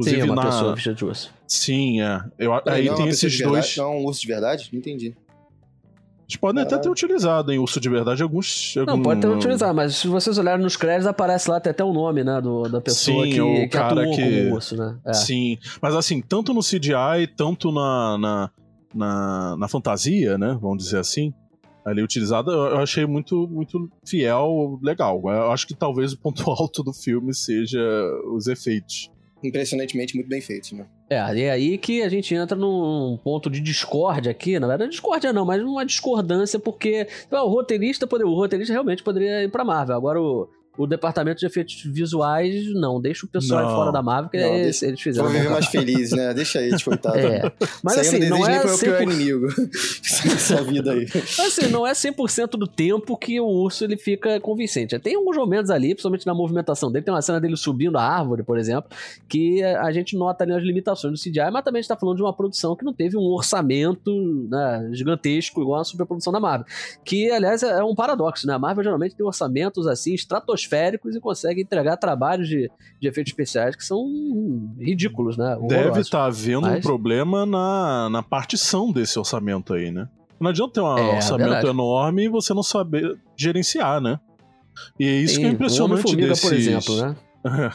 Sim, 0.00 0.16
é 0.16 0.24
uma 0.24 0.34
na... 0.36 0.42
pessoa 0.46 0.74
vestida 0.74 0.94
de 0.94 1.04
urso. 1.04 1.34
Sim, 1.46 2.00
é. 2.00 2.22
Eu, 2.38 2.54
aí 2.66 2.86
não 2.86 2.94
é 2.94 2.96
tem 2.96 3.08
esses 3.08 3.32
de 3.32 3.42
dois. 3.42 3.76
Não 3.76 3.84
é 3.84 3.88
um 3.88 4.04
urso 4.04 4.20
de 4.22 4.26
verdade? 4.28 4.68
Não 4.72 4.78
entendi. 4.78 5.14
Eles 6.26 6.36
podem 6.36 6.62
até 6.62 6.78
ter 6.78 6.88
utilizado 6.88 7.52
em 7.52 7.58
urso 7.58 7.80
de 7.80 7.88
verdade 7.88 8.22
alguns. 8.22 8.72
Não, 8.76 8.90
algum- 8.90 9.02
pode 9.02 9.20
ter 9.20 9.26
utilizado, 9.26 9.74
mas 9.74 9.96
se 9.96 10.06
vocês 10.06 10.38
olharem 10.38 10.62
nos 10.62 10.76
créditos, 10.76 11.08
aparece 11.08 11.50
lá 11.50 11.56
até, 11.56 11.70
até 11.70 11.82
o 11.82 11.92
nome, 11.92 12.22
né, 12.22 12.40
do, 12.40 12.62
da 12.68 12.80
pessoa 12.80 13.24
Sim, 13.24 13.32
que, 13.32 13.40
o 13.40 13.54
que 13.54 13.68
cara 13.68 14.00
atuou 14.00 14.14
que- 14.14 14.22
como 14.44 14.54
urso, 14.54 14.76
né? 14.76 14.96
É. 15.04 15.12
Sim, 15.12 15.58
mas 15.82 15.92
assim, 15.96 16.22
tanto 16.22 16.54
no 16.54 16.60
CGI, 16.60 17.26
tanto 17.36 17.72
na, 17.72 18.16
na, 18.16 18.50
na, 18.94 19.56
na 19.56 19.68
fantasia, 19.68 20.36
né? 20.38 20.58
Vamos 20.60 20.84
dizer 20.84 20.98
assim, 20.98 21.32
ali 21.84 22.02
utilizada, 22.02 22.50
eu 22.50 22.78
achei 22.78 23.06
muito, 23.06 23.46
muito 23.48 23.90
fiel, 24.04 24.78
legal. 24.82 25.20
Eu 25.24 25.50
acho 25.50 25.66
que 25.66 25.74
talvez 25.74 26.12
o 26.12 26.18
ponto 26.18 26.42
alto 26.50 26.82
do 26.82 26.92
filme 26.92 27.34
seja 27.34 27.80
os 28.32 28.46
efeitos. 28.46 29.10
Impressionantemente 29.42 30.14
muito 30.14 30.28
bem 30.28 30.40
feito, 30.40 30.74
né? 30.74 30.86
É, 31.08 31.16
e 31.34 31.42
é 31.42 31.50
aí 31.50 31.78
que 31.78 32.02
a 32.02 32.08
gente 32.10 32.34
entra 32.34 32.56
num 32.56 33.18
ponto 33.24 33.48
de 33.48 33.58
discórdia 33.60 34.30
aqui, 34.30 34.58
na 34.58 34.66
verdade, 34.66 34.90
discórdia 34.90 35.32
não, 35.32 35.46
mas 35.46 35.62
uma 35.62 35.84
discordância, 35.84 36.58
porque 36.58 37.08
o 37.30 37.48
roteirista 37.48 38.06
poderia, 38.06 38.30
o 38.30 38.36
roteirista 38.36 38.72
realmente 38.72 39.02
poderia 39.02 39.42
ir 39.42 39.50
pra 39.50 39.64
Marvel. 39.64 39.96
Agora 39.96 40.20
o, 40.20 40.48
O 40.82 40.86
departamento 40.86 41.40
de 41.40 41.46
efeitos 41.46 41.82
visuais, 41.84 42.72
não, 42.72 43.00
deixa 43.00 43.26
o 43.26 43.28
pessoal 43.28 43.62
Não. 43.64 43.74
fora 43.74 43.92
da 43.92 44.02
Marvel, 44.02 44.30
que 44.30 44.38
Não, 44.38 44.46
eles, 44.54 44.62
deixa- 44.80 44.86
eles 44.86 45.00
fizeram. 45.00 45.26
Vamos 45.28 45.40
viver 45.42 45.52
mais 45.52 45.66
felizes, 45.66 46.12
né? 46.12 46.32
Deixa 46.32 46.62
eles, 46.62 46.82
coitado. 46.82 47.18
É. 47.18 47.52
Mas 47.82 47.96
Isso 47.98 48.16
assim, 48.16 48.28
não 48.28 48.38
nem 48.38 48.54
é 48.56 48.60
pior 48.60 48.76
100%, 48.76 49.02
inimigo. 49.02 49.46
Essa 50.24 50.62
vida 50.62 50.92
aí. 50.92 51.06
assim, 51.38 51.68
não 51.68 51.86
é 51.86 51.92
100% 51.92 52.52
do 52.52 52.66
tempo 52.66 53.14
que 53.16 53.38
o 53.38 53.44
urso 53.46 53.84
ele 53.84 53.98
fica 53.98 54.40
convincente. 54.40 54.98
Tem 54.98 55.16
alguns 55.16 55.36
momentos 55.36 55.70
ali, 55.70 55.88
principalmente 55.88 56.26
na 56.26 56.32
movimentação 56.34 56.90
dele, 56.90 57.04
tem 57.04 57.12
uma 57.12 57.20
cena 57.20 57.38
dele 57.38 57.56
subindo 57.56 57.98
a 57.98 58.02
árvore, 58.02 58.42
por 58.42 58.58
exemplo, 58.58 58.90
que 59.28 59.62
a 59.62 59.92
gente 59.92 60.16
nota 60.16 60.44
ali 60.44 60.52
as 60.54 60.62
limitações 60.62 61.12
do 61.12 61.20
CGI, 61.22 61.50
mas 61.52 61.62
também 61.62 61.80
a 61.80 61.82
gente 61.82 61.88
tá 61.88 61.96
falando 61.96 62.16
de 62.16 62.22
uma 62.22 62.32
produção 62.32 62.74
que 62.74 62.84
não 62.84 62.94
teve 62.94 63.18
um 63.18 63.22
orçamento 63.32 64.46
né, 64.48 64.88
gigantesco 64.92 65.60
igual 65.60 65.80
a 65.80 65.84
superprodução 65.84 66.32
da 66.32 66.40
Marvel. 66.40 66.66
Que, 67.04 67.30
aliás, 67.30 67.62
é 67.62 67.84
um 67.84 67.94
paradoxo, 67.94 68.46
né? 68.46 68.54
A 68.54 68.58
Marvel 68.58 68.82
geralmente 68.84 69.14
tem 69.14 69.26
orçamentos 69.26 69.86
assim 69.86 70.14
estratosféricos 70.14 70.69
e 71.16 71.20
consegue 71.20 71.62
entregar 71.62 71.96
trabalhos 71.96 72.48
de, 72.48 72.70
de 73.00 73.08
efeitos 73.08 73.32
especiais 73.32 73.74
que 73.76 73.84
são 73.84 74.04
ridículos, 74.78 75.36
né? 75.36 75.56
Deve 75.62 75.74
Horrorosos. 75.80 76.06
estar 76.06 76.24
havendo 76.24 76.66
um 76.66 76.70
Mas- 76.70 76.84
problema 76.84 77.44
na, 77.46 78.08
na 78.10 78.22
partição 78.22 78.92
desse 78.92 79.18
orçamento 79.18 79.74
aí, 79.74 79.90
né? 79.90 80.08
Não 80.40 80.50
adianta 80.50 80.72
ter 80.74 80.80
um 80.80 80.96
É, 80.98 81.16
orçamento 81.16 81.48
verdade. 81.50 81.68
enorme 81.68 82.24
e 82.24 82.28
você 82.28 82.54
não 82.54 82.62
saber 82.62 83.18
gerenciar, 83.36 84.00
né? 84.00 84.18
E 84.98 85.06
é 85.06 85.12
isso 85.12 85.38
que 85.38 85.44
é 85.44 85.48
impressionante 85.48 86.00
Homem-Formiga, 86.00 86.28
desses... 86.28 86.44
por 86.48 86.54
exemplo, 86.54 86.96
né? 86.96 87.16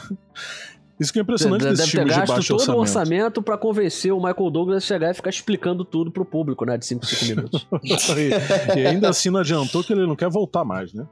isso 0.98 1.12
que 1.12 1.18
é 1.18 1.22
impressionante 1.22 1.62
Deve 1.62 1.76
ter 1.76 1.86
filmes 1.86 2.14
de 2.14 2.24
baixo 2.26 2.56
todo 2.56 2.74
o 2.76 2.80
orçamento. 2.80 3.42
pra 3.42 3.56
convencer 3.56 4.12
o 4.12 4.16
Michael 4.16 4.50
Douglas 4.50 4.82
a 4.82 4.86
chegar 4.86 5.10
e 5.10 5.14
ficar 5.14 5.30
explicando 5.30 5.84
tudo 5.84 6.10
pro 6.10 6.24
público, 6.24 6.64
né? 6.64 6.76
De 6.76 6.86
5 6.86 7.06
5 7.06 7.24
minutos. 7.36 7.66
e, 7.84 8.80
e 8.80 8.86
ainda 8.86 9.10
assim 9.10 9.30
não 9.30 9.40
adiantou 9.40 9.84
que 9.84 9.92
ele 9.92 10.06
não 10.06 10.16
quer 10.16 10.28
voltar 10.30 10.64
mais, 10.64 10.92
né? 10.92 11.06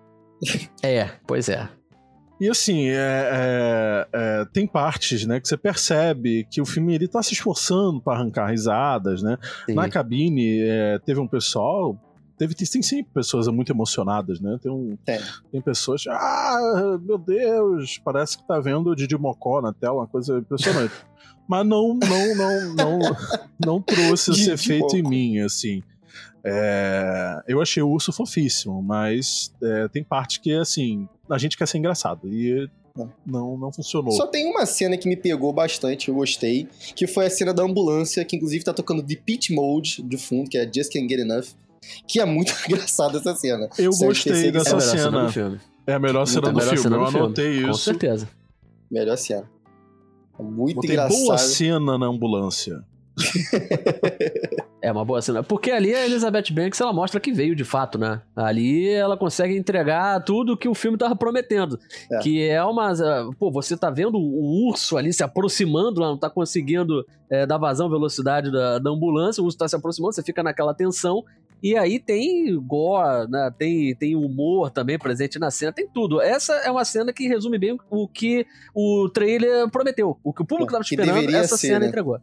É, 0.82 1.10
pois 1.26 1.48
é. 1.48 1.68
E 2.40 2.48
assim, 2.48 2.88
é, 2.88 2.96
é, 2.96 4.08
é, 4.12 4.44
tem 4.52 4.66
partes, 4.66 5.24
né, 5.24 5.40
que 5.40 5.48
você 5.48 5.56
percebe 5.56 6.46
que 6.50 6.60
o 6.60 6.66
filme 6.66 6.94
ele 6.94 7.06
tá 7.06 7.22
se 7.22 7.32
esforçando 7.32 8.00
para 8.00 8.18
arrancar 8.18 8.50
risadas, 8.50 9.22
né? 9.22 9.38
Sim. 9.66 9.74
Na 9.74 9.88
cabine 9.88 10.60
é, 10.60 10.98
teve 10.98 11.20
um 11.20 11.28
pessoal, 11.28 11.96
teve 12.36 12.54
tem 12.54 12.82
sempre 12.82 13.12
pessoas 13.14 13.46
muito 13.48 13.72
emocionadas, 13.72 14.40
né? 14.40 14.58
Tem 14.60 14.70
um, 14.70 14.96
Tem. 15.04 15.20
tem 15.52 15.60
pessoas, 15.60 16.04
ah, 16.08 16.98
meu 17.00 17.18
Deus, 17.18 17.98
parece 18.04 18.36
que 18.36 18.46
tá 18.46 18.58
vendo 18.58 18.90
o 18.90 18.96
Didi 18.96 19.16
Mocó 19.16 19.62
na 19.62 19.72
tela, 19.72 19.94
uma 19.94 20.06
coisa 20.08 20.38
impressionante. 20.38 20.92
Mas 21.46 21.66
não, 21.66 21.94
não, 21.94 22.34
não, 22.34 22.74
não, 22.74 23.16
não 23.64 23.82
trouxe 23.82 24.30
esse 24.30 24.50
efeito 24.50 24.96
em 24.96 25.02
mim, 25.02 25.40
assim. 25.40 25.82
É, 26.44 27.42
eu 27.48 27.60
achei 27.62 27.82
o 27.82 27.88
urso 27.88 28.12
fofíssimo, 28.12 28.82
mas 28.82 29.52
é, 29.62 29.88
tem 29.88 30.04
parte 30.04 30.40
que, 30.40 30.52
assim, 30.52 31.08
a 31.30 31.38
gente 31.38 31.56
quer 31.56 31.66
ser 31.66 31.78
engraçado. 31.78 32.28
E 32.28 32.68
Não. 33.26 33.56
não, 33.56 33.72
funcionou. 33.72 34.12
Só 34.12 34.26
tem 34.26 34.46
uma 34.50 34.66
cena 34.66 34.96
que 34.96 35.08
me 35.08 35.16
pegou 35.16 35.52
bastante, 35.52 36.08
eu 36.08 36.14
gostei, 36.14 36.68
que 36.94 37.06
foi 37.06 37.26
a 37.26 37.30
cena 37.30 37.52
da 37.54 37.62
ambulância, 37.62 38.24
que 38.24 38.36
inclusive 38.36 38.62
tá 38.64 38.72
tocando 38.74 39.02
The 39.02 39.16
Pitch 39.16 39.50
Mode 39.50 40.02
de 40.02 40.16
fundo, 40.18 40.48
que 40.50 40.58
é 40.58 40.64
Just 40.64 40.92
Can't 40.92 41.08
Get 41.08 41.20
Enough, 41.20 41.46
que 42.06 42.20
é 42.20 42.24
muito 42.24 42.52
engraçada 42.68 43.18
essa 43.18 43.34
cena. 43.34 43.68
Eu 43.78 43.90
de 43.90 44.04
gostei 44.04 44.52
dessa 44.52 44.70
é 44.70 44.72
a 44.72 44.76
melhor 44.76 44.80
cena 44.90 45.02
cena. 45.02 45.24
do 45.24 45.32
filme. 45.32 45.60
É 45.86 45.92
a 45.94 45.98
melhor 45.98 46.26
cena 46.26 46.40
do 46.42 46.54
melhor 46.54 46.68
filme. 46.76 46.82
cena 46.82 46.96
eu 46.96 47.00
do 47.04 47.10
filme. 47.10 47.24
anotei 47.26 47.62
Com 47.62 47.70
isso. 47.70 47.78
certeza. 47.80 48.28
Melhor 48.90 49.16
cena. 49.16 49.50
É 50.38 50.42
muito 50.42 50.76
Botei 50.76 50.96
boa 50.96 51.08
engraçado. 51.10 51.38
cena 51.48 51.98
na 51.98 52.06
ambulância. 52.06 52.84
É 54.82 54.92
uma 54.92 55.04
boa 55.04 55.22
cena. 55.22 55.42
Porque 55.42 55.70
ali 55.70 55.94
a 55.94 56.04
Elizabeth 56.04 56.52
Banks 56.52 56.78
ela 56.78 56.92
mostra 56.92 57.18
que 57.18 57.32
veio 57.32 57.56
de 57.56 57.64
fato, 57.64 57.98
né? 57.98 58.20
Ali 58.36 58.88
ela 58.90 59.16
consegue 59.16 59.56
entregar 59.56 60.22
tudo 60.24 60.58
que 60.58 60.68
o 60.68 60.74
filme 60.74 60.98
tava 60.98 61.16
prometendo. 61.16 61.78
É. 62.12 62.18
Que 62.18 62.46
é 62.46 62.62
uma. 62.62 62.92
Pô, 63.38 63.50
você 63.50 63.76
tá 63.78 63.88
vendo 63.88 64.18
o 64.18 64.68
urso 64.68 64.98
ali 64.98 65.10
se 65.10 65.22
aproximando, 65.22 66.00
lá, 66.00 66.08
não 66.08 66.18
tá 66.18 66.28
conseguindo 66.28 67.02
é, 67.30 67.46
dar 67.46 67.56
vazão 67.56 67.88
velocidade 67.88 68.52
da, 68.52 68.78
da 68.78 68.90
ambulância, 68.90 69.42
o 69.42 69.46
urso 69.46 69.56
tá 69.56 69.66
se 69.66 69.74
aproximando, 69.74 70.14
você 70.14 70.22
fica 70.22 70.42
naquela 70.42 70.74
tensão. 70.74 71.24
E 71.62 71.78
aí 71.78 71.98
tem 71.98 72.54
gore, 72.60 73.26
né? 73.30 73.50
tem, 73.56 73.94
tem 73.96 74.14
humor 74.14 74.70
também 74.70 74.98
presente 74.98 75.38
na 75.38 75.50
cena, 75.50 75.72
tem 75.72 75.88
tudo. 75.88 76.20
Essa 76.20 76.52
é 76.56 76.70
uma 76.70 76.84
cena 76.84 77.10
que 77.10 77.26
resume 77.26 77.58
bem 77.58 77.78
o 77.88 78.06
que 78.06 78.46
o 78.74 79.08
trailer 79.08 79.70
prometeu. 79.70 80.18
O 80.22 80.30
que 80.30 80.42
o 80.42 80.44
público 80.44 80.70
É, 80.70 80.72
tava 80.72 80.84
que 80.84 80.94
esperando, 80.94 81.34
essa 81.34 81.56
ser, 81.56 81.68
cena 81.68 81.78
né? 81.80 81.86
entregou. 81.86 82.20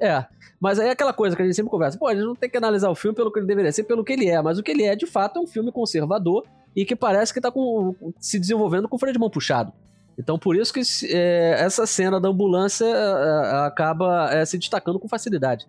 É, 0.00 0.24
mas 0.60 0.78
aí 0.78 0.88
é 0.88 0.90
aquela 0.90 1.12
coisa 1.12 1.34
que 1.34 1.42
a 1.42 1.44
gente 1.44 1.54
sempre 1.54 1.70
conversa. 1.70 1.98
Pô, 1.98 2.06
a 2.06 2.14
gente 2.14 2.24
não 2.24 2.34
tem 2.34 2.48
que 2.50 2.56
analisar 2.56 2.90
o 2.90 2.94
filme 2.94 3.14
pelo 3.14 3.32
que 3.32 3.38
ele 3.38 3.46
deveria 3.46 3.72
ser, 3.72 3.84
pelo 3.84 4.04
que 4.04 4.12
ele 4.12 4.28
é. 4.28 4.40
Mas 4.42 4.58
o 4.58 4.62
que 4.62 4.70
ele 4.70 4.84
é, 4.84 4.94
de 4.94 5.06
fato, 5.06 5.38
é 5.38 5.42
um 5.42 5.46
filme 5.46 5.72
conservador 5.72 6.44
e 6.74 6.84
que 6.84 6.94
parece 6.94 7.32
que 7.32 7.40
tá 7.40 7.50
com- 7.50 7.94
se 8.20 8.38
desenvolvendo 8.38 8.88
com 8.88 8.96
o 8.96 8.98
freio 8.98 9.12
de 9.14 9.18
mão 9.18 9.30
puxado. 9.30 9.72
Então, 10.18 10.38
por 10.38 10.56
isso 10.56 10.72
que 10.72 10.80
é, 11.10 11.56
essa 11.58 11.86
cena 11.86 12.20
da 12.20 12.28
ambulância 12.28 12.86
é, 12.86 13.66
acaba 13.66 14.30
é, 14.32 14.44
se 14.44 14.56
destacando 14.58 14.98
com 14.98 15.08
facilidade. 15.08 15.66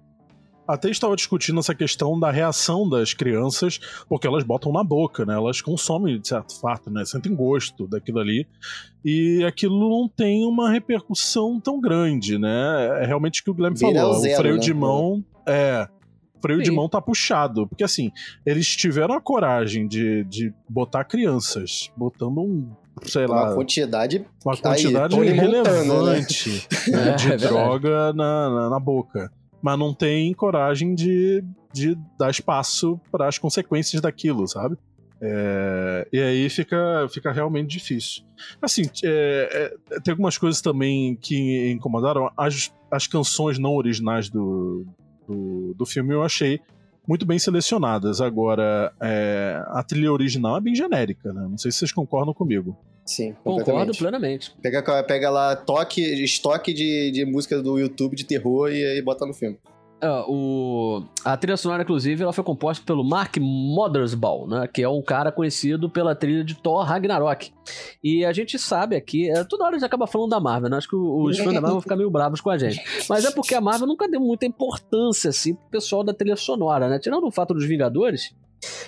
Até 0.67 0.89
estava 0.89 1.15
discutindo 1.15 1.59
essa 1.59 1.73
questão 1.73 2.19
da 2.19 2.29
reação 2.29 2.87
das 2.87 3.13
crianças, 3.13 3.79
porque 4.09 4.27
elas 4.27 4.43
botam 4.43 4.71
na 4.71 4.83
boca, 4.83 5.25
né? 5.25 5.33
Elas 5.33 5.61
consomem, 5.61 6.19
de 6.19 6.27
certo 6.27 6.59
fato, 6.59 6.89
né? 6.89 7.05
Sentem 7.05 7.33
gosto 7.33 7.87
daquilo 7.87 8.19
ali. 8.19 8.45
E 9.05 9.43
aquilo 9.45 9.89
não 9.89 10.09
tem 10.09 10.45
uma 10.45 10.69
repercussão 10.69 11.59
tão 11.59 11.79
grande, 11.79 12.37
né? 12.37 13.01
É 13.01 13.05
realmente 13.05 13.41
o 13.41 13.43
que 13.45 13.51
o 13.51 13.53
Guilherme 13.53 13.77
Beira 13.79 13.99
falou. 13.99 14.15
ao 14.15 14.21
zero, 14.21 14.33
o 14.33 14.37
freio 14.37 14.55
né? 14.55 14.61
de 14.61 14.73
mão. 14.73 15.23
É. 15.47 15.87
O 16.35 16.41
freio 16.41 16.59
de 16.59 16.69
Sim. 16.69 16.75
mão 16.75 16.87
tá 16.89 17.01
puxado. 17.01 17.65
Porque 17.67 17.83
assim, 17.83 18.11
eles 18.45 18.67
tiveram 18.75 19.15
a 19.15 19.21
coragem 19.21 19.87
de, 19.87 20.23
de 20.25 20.53
botar 20.69 21.03
crianças, 21.03 21.89
botando 21.95 22.39
um. 22.39 22.69
Sei 23.03 23.27
lá, 23.27 23.45
Uma 23.45 23.55
quantidade. 23.55 24.25
uma 24.43 24.57
quantidade 24.57 25.15
Tony 25.15 25.29
Montana, 25.29 25.51
né? 25.51 25.61
relevante 25.61 26.67
né, 26.89 26.97
É, 27.05 27.09
é 27.09 27.15
de 27.15 27.27
verdade. 27.27 27.53
droga 27.53 28.13
na, 28.13 28.49
na, 28.49 28.69
na 28.71 28.79
boca. 28.79 29.31
Mas 29.61 29.77
não 29.77 29.93
tem 29.93 30.33
coragem 30.33 30.93
de, 30.93 31.43
de 31.73 31.97
dar 32.17 32.29
espaço 32.29 32.99
para 33.11 33.27
as 33.27 33.37
consequências 33.37 34.01
daquilo, 34.01 34.47
sabe? 34.47 34.77
É, 35.19 36.07
e 36.13 36.19
aí 36.19 36.49
fica, 36.49 37.07
fica 37.09 37.31
realmente 37.31 37.69
difícil. 37.69 38.23
Assim, 38.61 38.83
é, 39.03 39.75
é, 39.91 39.99
tem 39.99 40.11
algumas 40.11 40.37
coisas 40.37 40.61
também 40.61 41.15
que 41.15 41.71
incomodaram. 41.71 42.31
As, 42.37 42.71
as 42.91 43.07
canções 43.07 43.57
não 43.57 43.75
originais 43.75 44.29
do, 44.29 44.85
do, 45.27 45.73
do 45.75 45.85
filme 45.85 46.13
eu 46.13 46.23
achei 46.23 46.59
muito 47.07 47.25
bem 47.25 47.39
selecionadas. 47.39 48.21
Agora, 48.21 48.93
é, 49.01 49.63
a 49.67 49.81
trilha 49.81 50.11
original 50.11 50.57
é 50.57 50.61
bem 50.61 50.75
genérica, 50.75 51.33
né? 51.33 51.47
Não 51.49 51.57
sei 51.57 51.71
se 51.71 51.79
vocês 51.79 51.91
concordam 51.91 52.33
comigo. 52.33 52.77
Sim, 53.07 53.33
Concordo 53.41 53.93
plenamente. 53.97 54.53
Pega, 54.61 55.03
pega 55.03 55.29
lá 55.29 55.55
toque, 55.55 56.01
estoque 56.23 56.73
de, 56.73 57.09
de 57.11 57.25
música 57.25 57.61
do 57.61 57.79
YouTube 57.79 58.17
de 58.17 58.25
terror 58.25 58.69
e 58.69 58.83
aí 58.83 59.01
bota 59.01 59.25
no 59.25 59.33
filme. 59.33 59.57
Ah, 59.99 60.25
o... 60.27 61.03
A 61.25 61.35
trilha 61.35 61.57
sonora, 61.57 61.81
inclusive, 61.81 62.21
ela 62.21 62.33
foi 62.33 62.43
composta 62.43 62.83
pelo 62.85 63.03
Mark 63.03 63.37
Mothersbaugh, 63.39 64.47
né? 64.47 64.67
Que 64.71 64.83
é 64.83 64.89
um 64.89 65.01
cara 65.01 65.31
conhecido 65.31 65.89
pela 65.89 66.13
trilha 66.13 66.43
de 66.43 66.53
Thor 66.53 66.83
Ragnarok. 66.83 67.51
E 68.03 68.23
a 68.23 68.31
gente 68.31 68.59
sabe 68.59 68.95
aqui, 68.95 69.29
é, 69.29 69.43
toda 69.43 69.63
hora 69.63 69.75
a 69.75 69.79
gente 69.79 69.87
acaba 69.87 70.05
falando 70.05 70.29
da 70.29 70.39
Marvel, 70.39 70.69
né? 70.69 70.77
Acho 70.77 70.89
que 70.89 70.95
os 70.95 71.37
fãs 71.37 71.47
da 71.47 71.53
Marvel 71.53 71.71
vão 71.71 71.81
ficar 71.81 71.95
meio 71.95 72.11
bravos 72.11 72.41
com 72.41 72.51
a 72.51 72.57
gente. 72.57 72.79
Mas 73.09 73.25
é 73.25 73.31
porque 73.31 73.55
a 73.55 73.61
Marvel 73.61 73.87
nunca 73.87 74.07
deu 74.07 74.21
muita 74.21 74.45
importância, 74.45 75.29
assim, 75.29 75.55
pro 75.55 75.69
pessoal 75.71 76.03
da 76.03 76.13
trilha 76.13 76.35
sonora, 76.35 76.87
né? 76.87 76.99
Tirando 76.99 77.25
o 77.25 77.31
fato 77.31 77.53
dos 77.53 77.65
Vingadores, 77.65 78.35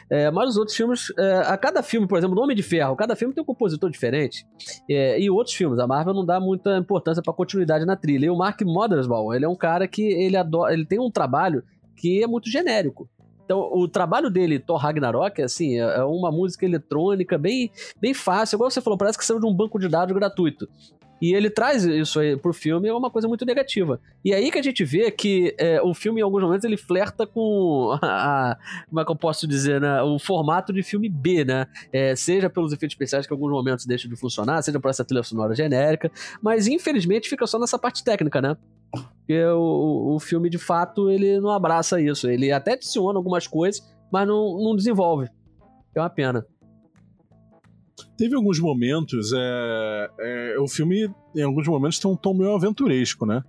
é, 0.10 0.32
mas 0.32 0.50
os 0.50 0.58
outros 0.58 0.76
filmes, 0.76 1.14
é, 1.18 1.38
a 1.46 1.58
cada 1.58 1.84
filme, 1.84 2.08
por 2.08 2.18
exemplo, 2.18 2.40
Homem 2.42 2.56
de 2.56 2.64
Ferro, 2.64 2.96
cada 2.96 3.16
filme 3.16 3.34
tem 3.34 3.42
um 3.42 3.46
compositor 3.46 3.90
diferente. 3.90 4.46
É, 4.90 5.20
e 5.20 5.30
outros 5.30 5.56
filmes, 5.56 5.80
a 5.80 5.88
Marvel 5.88 6.14
não 6.14 6.26
dá 6.26 6.40
muita 6.40 6.78
importância 6.78 7.22
pra 7.22 7.34
continuidade 7.34 7.86
na 7.86 7.96
trilha. 7.96 8.26
E 8.26 8.30
o 8.30 8.38
Mark 8.38 8.62
Mothersbaugh, 8.62 9.34
ele 9.34 9.46
é 9.46 9.50
um 9.50 9.56
cara 9.56 9.88
que 9.88 10.02
ele 10.02 10.36
adora, 10.36 10.74
ele 10.74 10.86
tem 10.86 11.00
um 11.00 11.12
trabalho 11.12 11.64
que 11.96 12.24
é 12.24 12.28
muito 12.28 12.50
genérico. 12.50 13.10
Então, 13.44 13.68
o 13.74 13.88
trabalho 13.88 14.30
dele, 14.30 14.60
Thor 14.60 14.78
Ragnarok, 14.78 15.42
assim, 15.42 15.80
é 15.80 15.98
é 15.98 16.04
uma 16.04 16.32
música 16.32 16.66
eletrônica 16.66 17.36
bem, 17.36 17.72
bem 18.00 18.14
fácil. 18.14 18.58
Igual 18.58 18.70
você 18.70 18.80
falou, 18.80 18.96
parece 18.96 19.18
que 19.18 19.26
saiu 19.26 19.40
de 19.40 19.48
um 19.48 19.56
banco 19.56 19.80
de 19.80 19.88
dados 19.88 20.14
gratuito. 20.16 20.70
E 21.22 21.34
ele 21.34 21.50
traz 21.50 21.84
isso 21.84 22.20
aí 22.20 22.38
pro 22.38 22.54
filme, 22.54 22.88
é 22.88 22.94
uma 22.94 23.10
coisa 23.12 23.28
muito 23.28 23.46
negativa. 23.46 24.00
E 24.24 24.34
aí 24.34 24.50
que 24.52 24.58
a 24.58 24.62
gente 24.62 24.84
vê 24.86 25.12
que 25.12 25.54
é, 25.58 25.82
o 25.82 25.94
filme, 25.94 26.22
em 26.22 26.24
alguns 26.24 26.42
momentos, 26.42 26.64
ele 26.64 26.78
flerta 26.78 27.28
com 27.28 27.98
a, 28.02 28.52
a- 28.52 28.58
como 28.88 29.02
é 29.02 29.06
que 29.06 29.12
eu 29.12 29.16
posso 29.16 29.48
dizer, 29.48 29.82
né? 29.82 30.02
O 30.02 30.18
formato 30.18 30.72
de 30.72 30.82
filme 30.84 31.10
B, 31.10 31.44
né? 31.44 31.68
É, 31.92 32.16
seja 32.16 32.50
pelos 32.50 32.72
efeitos 32.74 32.94
especiais 32.96 33.28
que 33.28 33.34
em 33.34 33.36
alguns 33.36 33.52
momentos 33.52 33.86
deixam 33.86 34.10
de 34.10 34.16
funcionar, 34.16 34.62
seja 34.62 34.80
por 34.80 34.90
essa 34.90 35.04
trilha 35.04 35.24
sonora 35.24 35.54
genérica, 35.56 36.12
mas 36.42 36.68
infelizmente 36.68 37.30
fica 37.30 37.46
só 37.48 37.60
nessa 37.60 37.78
parte 37.78 38.04
técnica, 38.04 38.42
né? 38.42 38.56
Porque 38.92 39.44
o, 39.46 40.16
o 40.16 40.20
filme, 40.20 40.50
de 40.50 40.58
fato, 40.58 41.10
ele 41.10 41.40
não 41.40 41.52
abraça 41.52 42.02
isso. 42.02 42.28
Ele 42.30 42.52
até 42.52 42.74
adiciona 42.74 43.20
algumas 43.20 43.46
coisas, 43.46 43.82
mas 44.12 44.28
não, 44.28 44.58
não 44.58 44.76
desenvolve. 44.76 45.30
É 45.94 46.00
uma 46.00 46.10
pena. 46.10 46.46
Teve 48.18 48.36
alguns 48.36 48.60
momentos, 48.60 49.32
é, 49.34 50.10
é, 50.20 50.60
o 50.60 50.68
filme, 50.68 51.10
em 51.36 51.42
alguns 51.42 51.68
momentos, 51.68 52.00
tem 52.00 52.10
um 52.10 52.16
tom 52.16 52.34
meio 52.34 52.56
aventuresco, 52.56 53.26
né? 53.26 53.42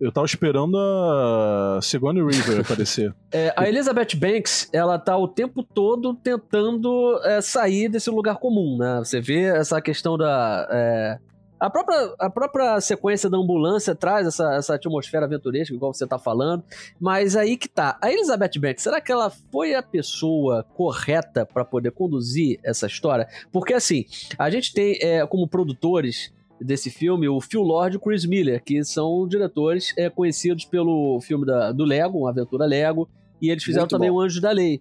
Eu 0.00 0.10
tava 0.10 0.24
esperando 0.24 0.78
a 0.78 1.78
Sigourney 1.82 2.24
River 2.24 2.60
aparecer. 2.64 3.14
É, 3.30 3.52
a 3.54 3.68
Elizabeth 3.68 4.16
Banks, 4.16 4.70
ela 4.72 4.98
tá 4.98 5.14
o 5.16 5.28
tempo 5.28 5.62
todo 5.62 6.14
tentando 6.14 7.20
é, 7.22 7.42
sair 7.42 7.88
desse 7.90 8.08
lugar 8.08 8.36
comum, 8.38 8.78
né? 8.78 8.98
Você 9.00 9.20
vê 9.20 9.42
essa 9.42 9.80
questão 9.80 10.16
da. 10.16 10.66
é, 10.70 11.18
a, 11.60 11.68
própria, 11.68 12.14
a 12.18 12.30
própria 12.30 12.80
sequência 12.80 13.28
da 13.28 13.36
ambulância 13.36 13.94
traz 13.94 14.26
essa, 14.26 14.54
essa 14.54 14.74
atmosfera 14.74 15.26
aventuresca, 15.26 15.74
igual 15.74 15.92
você 15.92 16.06
tá 16.06 16.18
falando. 16.18 16.64
Mas 16.98 17.36
aí 17.36 17.56
que 17.56 17.68
tá. 17.68 17.98
A 18.02 18.10
Elizabeth 18.10 18.58
Banks, 18.58 18.82
será 18.82 19.00
que 19.00 19.12
ela 19.12 19.30
foi 19.52 19.74
a 19.74 19.82
pessoa 19.82 20.64
correta 20.74 21.44
para 21.44 21.64
poder 21.64 21.90
conduzir 21.92 22.58
essa 22.64 22.86
história? 22.86 23.28
Porque 23.52 23.74
assim, 23.74 24.06
a 24.38 24.48
gente 24.48 24.72
tem 24.72 24.98
é, 25.02 25.26
como 25.26 25.46
produtores 25.46 26.32
desse 26.60 26.90
filme 26.90 27.28
o 27.28 27.40
Phil 27.40 27.62
Lord 27.62 27.96
e 27.96 27.98
o 27.98 28.00
Chris 28.00 28.24
Miller, 28.24 28.62
que 28.62 28.82
são 28.84 29.26
diretores 29.26 29.92
é, 29.96 30.10
conhecidos 30.10 30.64
pelo 30.64 31.20
filme 31.20 31.46
da, 31.46 31.72
do 31.72 31.84
Lego, 31.84 32.18
uma 32.18 32.30
aventura 32.30 32.66
Lego, 32.66 33.08
e 33.40 33.50
eles 33.50 33.64
fizeram 33.64 33.84
Muito 33.84 33.90
também 33.90 34.10
bom. 34.10 34.16
o 34.16 34.20
Anjo 34.20 34.40
da 34.40 34.50
Lei. 34.50 34.80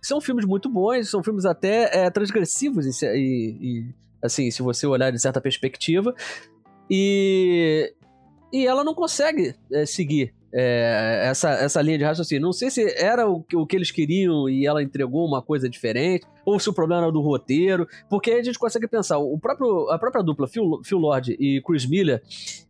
São 0.00 0.20
filmes 0.20 0.44
muito 0.44 0.70
bons, 0.70 1.10
são 1.10 1.22
filmes 1.22 1.44
até 1.44 2.04
é, 2.04 2.10
transgressivos 2.10 3.02
e, 3.02 3.06
e, 3.06 3.94
assim, 4.22 4.50
se 4.50 4.62
você 4.62 4.86
olhar 4.86 5.10
de 5.10 5.20
certa 5.20 5.40
perspectiva. 5.40 6.14
E, 6.90 7.92
e 8.52 8.66
ela 8.66 8.82
não 8.82 8.94
consegue 8.94 9.54
é, 9.72 9.84
seguir 9.84 10.34
é, 10.52 11.26
essa, 11.26 11.50
essa 11.50 11.82
linha 11.82 11.98
de 11.98 12.04
raciocínio. 12.04 12.42
Não 12.42 12.52
sei 12.52 12.70
se 12.70 12.82
era 12.98 13.28
o, 13.28 13.42
que- 13.42 13.56
o 13.56 13.66
que 13.66 13.76
eles 13.76 13.90
queriam 13.90 14.48
e 14.48 14.66
ela 14.66 14.82
entregou 14.82 15.26
uma 15.26 15.42
coisa 15.42 15.68
diferente, 15.68 16.26
ou 16.44 16.58
se 16.58 16.68
o 16.70 16.72
problema 16.72 17.02
era 17.02 17.12
do 17.12 17.20
roteiro, 17.20 17.86
porque 18.08 18.30
a 18.30 18.42
gente 18.42 18.58
consegue 18.58 18.88
pensar, 18.88 19.18
o 19.18 19.38
próprio, 19.38 19.90
a 19.90 19.98
própria 19.98 20.22
dupla 20.22 20.48
Phil, 20.48 20.80
Phil 20.82 20.98
Lord 20.98 21.36
e 21.38 21.60
Chris 21.62 21.84
Miller, 21.84 22.22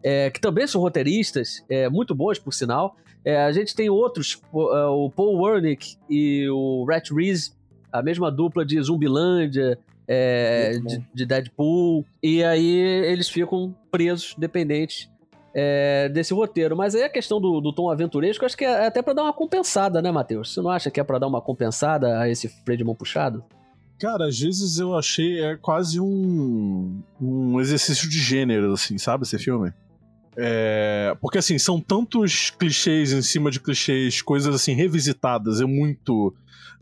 é, 0.03 0.31
que 0.31 0.41
também 0.41 0.67
são 0.67 0.81
roteiristas, 0.81 1.65
é, 1.69 1.89
muito 1.89 2.15
bons 2.15 2.39
por 2.41 2.53
sinal, 2.53 2.97
a 3.47 3.53
gente 3.53 3.75
tem 3.77 3.91
outros, 3.91 4.41
o, 4.51 5.05
o 5.05 5.11
Paul 5.11 5.43
Wernick 5.43 5.97
e 6.09 6.49
o 6.49 6.85
Rhett 6.89 7.13
Reese, 7.13 7.53
a 7.93 8.03
mesma 8.03 8.31
dupla 8.33 8.65
de 8.65 8.81
Zumbilândia, 8.81 9.79
é, 10.09 10.79
de, 10.79 11.05
de 11.13 11.27
Deadpool, 11.27 12.05
e 12.23 12.43
aí 12.43 12.67
eles 12.67 13.29
ficam 13.29 13.75
presos, 13.91 14.35
dependentes 14.39 15.11
é, 15.55 16.09
desse 16.09 16.33
roteiro. 16.33 16.77
Mas 16.77 16.95
aí 16.95 17.03
a 17.03 17.09
questão 17.09 17.41
do, 17.41 17.61
do 17.61 17.73
tom 17.73 17.91
aventuresco, 17.91 18.45
acho 18.45 18.57
que 18.57 18.65
é 18.65 18.87
até 18.87 19.03
pra 19.03 19.13
dar 19.13 19.25
uma 19.25 19.33
compensada, 19.33 20.01
né, 20.01 20.11
Matheus? 20.11 20.55
Você 20.55 20.63
não 20.63 20.71
acha 20.71 20.91
que 20.91 20.99
é 20.99 21.05
pra 21.05 21.19
dar 21.19 21.27
uma 21.27 21.43
compensada 21.43 22.21
a 22.21 22.29
esse 22.29 22.49
freio 22.49 22.79
de 22.79 22.85
mão 22.85 22.95
puxado? 22.95 23.45
Cara, 23.99 24.27
às 24.29 24.39
vezes 24.39 24.79
eu 24.79 24.97
achei 24.97 25.43
é 25.43 25.57
quase 25.57 26.01
um, 26.01 27.03
um 27.21 27.61
exercício 27.61 28.09
de 28.09 28.19
gênero, 28.19 28.73
assim, 28.73 28.97
sabe, 28.97 29.25
esse 29.25 29.39
filme? 29.39 29.73
É, 30.41 31.17
porque 31.21 31.39
assim, 31.39 31.59
são 31.59 31.81
tantos 31.81 32.51
clichês 32.51 33.13
em 33.13 33.23
cima 33.23 33.51
de 33.51 33.59
clichês, 33.59 34.23
coisas 34.23 34.55
assim, 34.55 34.73
revisitadas, 34.73 35.61
é 35.61 35.65
muito. 35.65 36.33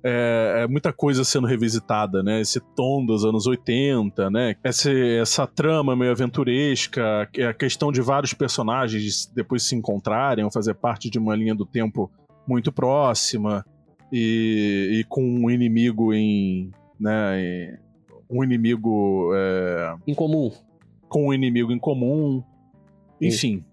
É, 0.04 0.60
é 0.64 0.66
muita 0.68 0.92
coisa 0.92 1.24
sendo 1.24 1.46
revisitada, 1.46 2.22
né? 2.22 2.40
Esse 2.40 2.60
tom 2.76 3.04
dos 3.04 3.24
anos 3.24 3.46
80, 3.46 4.30
né? 4.30 4.54
Essa, 4.62 4.92
essa 4.92 5.46
trama 5.46 5.96
meio 5.96 6.12
aventuresca, 6.12 7.28
a 7.48 7.52
questão 7.54 7.90
de 7.90 8.00
vários 8.02 8.32
personagens 8.34 9.26
depois 9.34 9.62
se 9.64 9.74
encontrarem 9.74 10.44
ou 10.44 10.50
fazer 10.50 10.74
parte 10.74 11.08
de 11.10 11.18
uma 11.18 11.34
linha 11.34 11.54
do 11.54 11.64
tempo 11.66 12.10
muito 12.46 12.70
próxima 12.70 13.64
e, 14.12 15.00
e 15.00 15.04
com 15.08 15.22
um 15.24 15.50
inimigo 15.50 16.12
em. 16.12 16.70
Né, 17.00 17.40
em- 17.42 17.86
um 18.28 18.42
inimigo 18.44 19.30
é, 19.34 19.94
Em 20.06 20.14
comum. 20.14 20.52
com 21.08 21.28
um 21.28 21.32
inimigo 21.34 21.72
em 21.72 21.78
comum. 21.78 22.42
Enfim, 23.20 23.64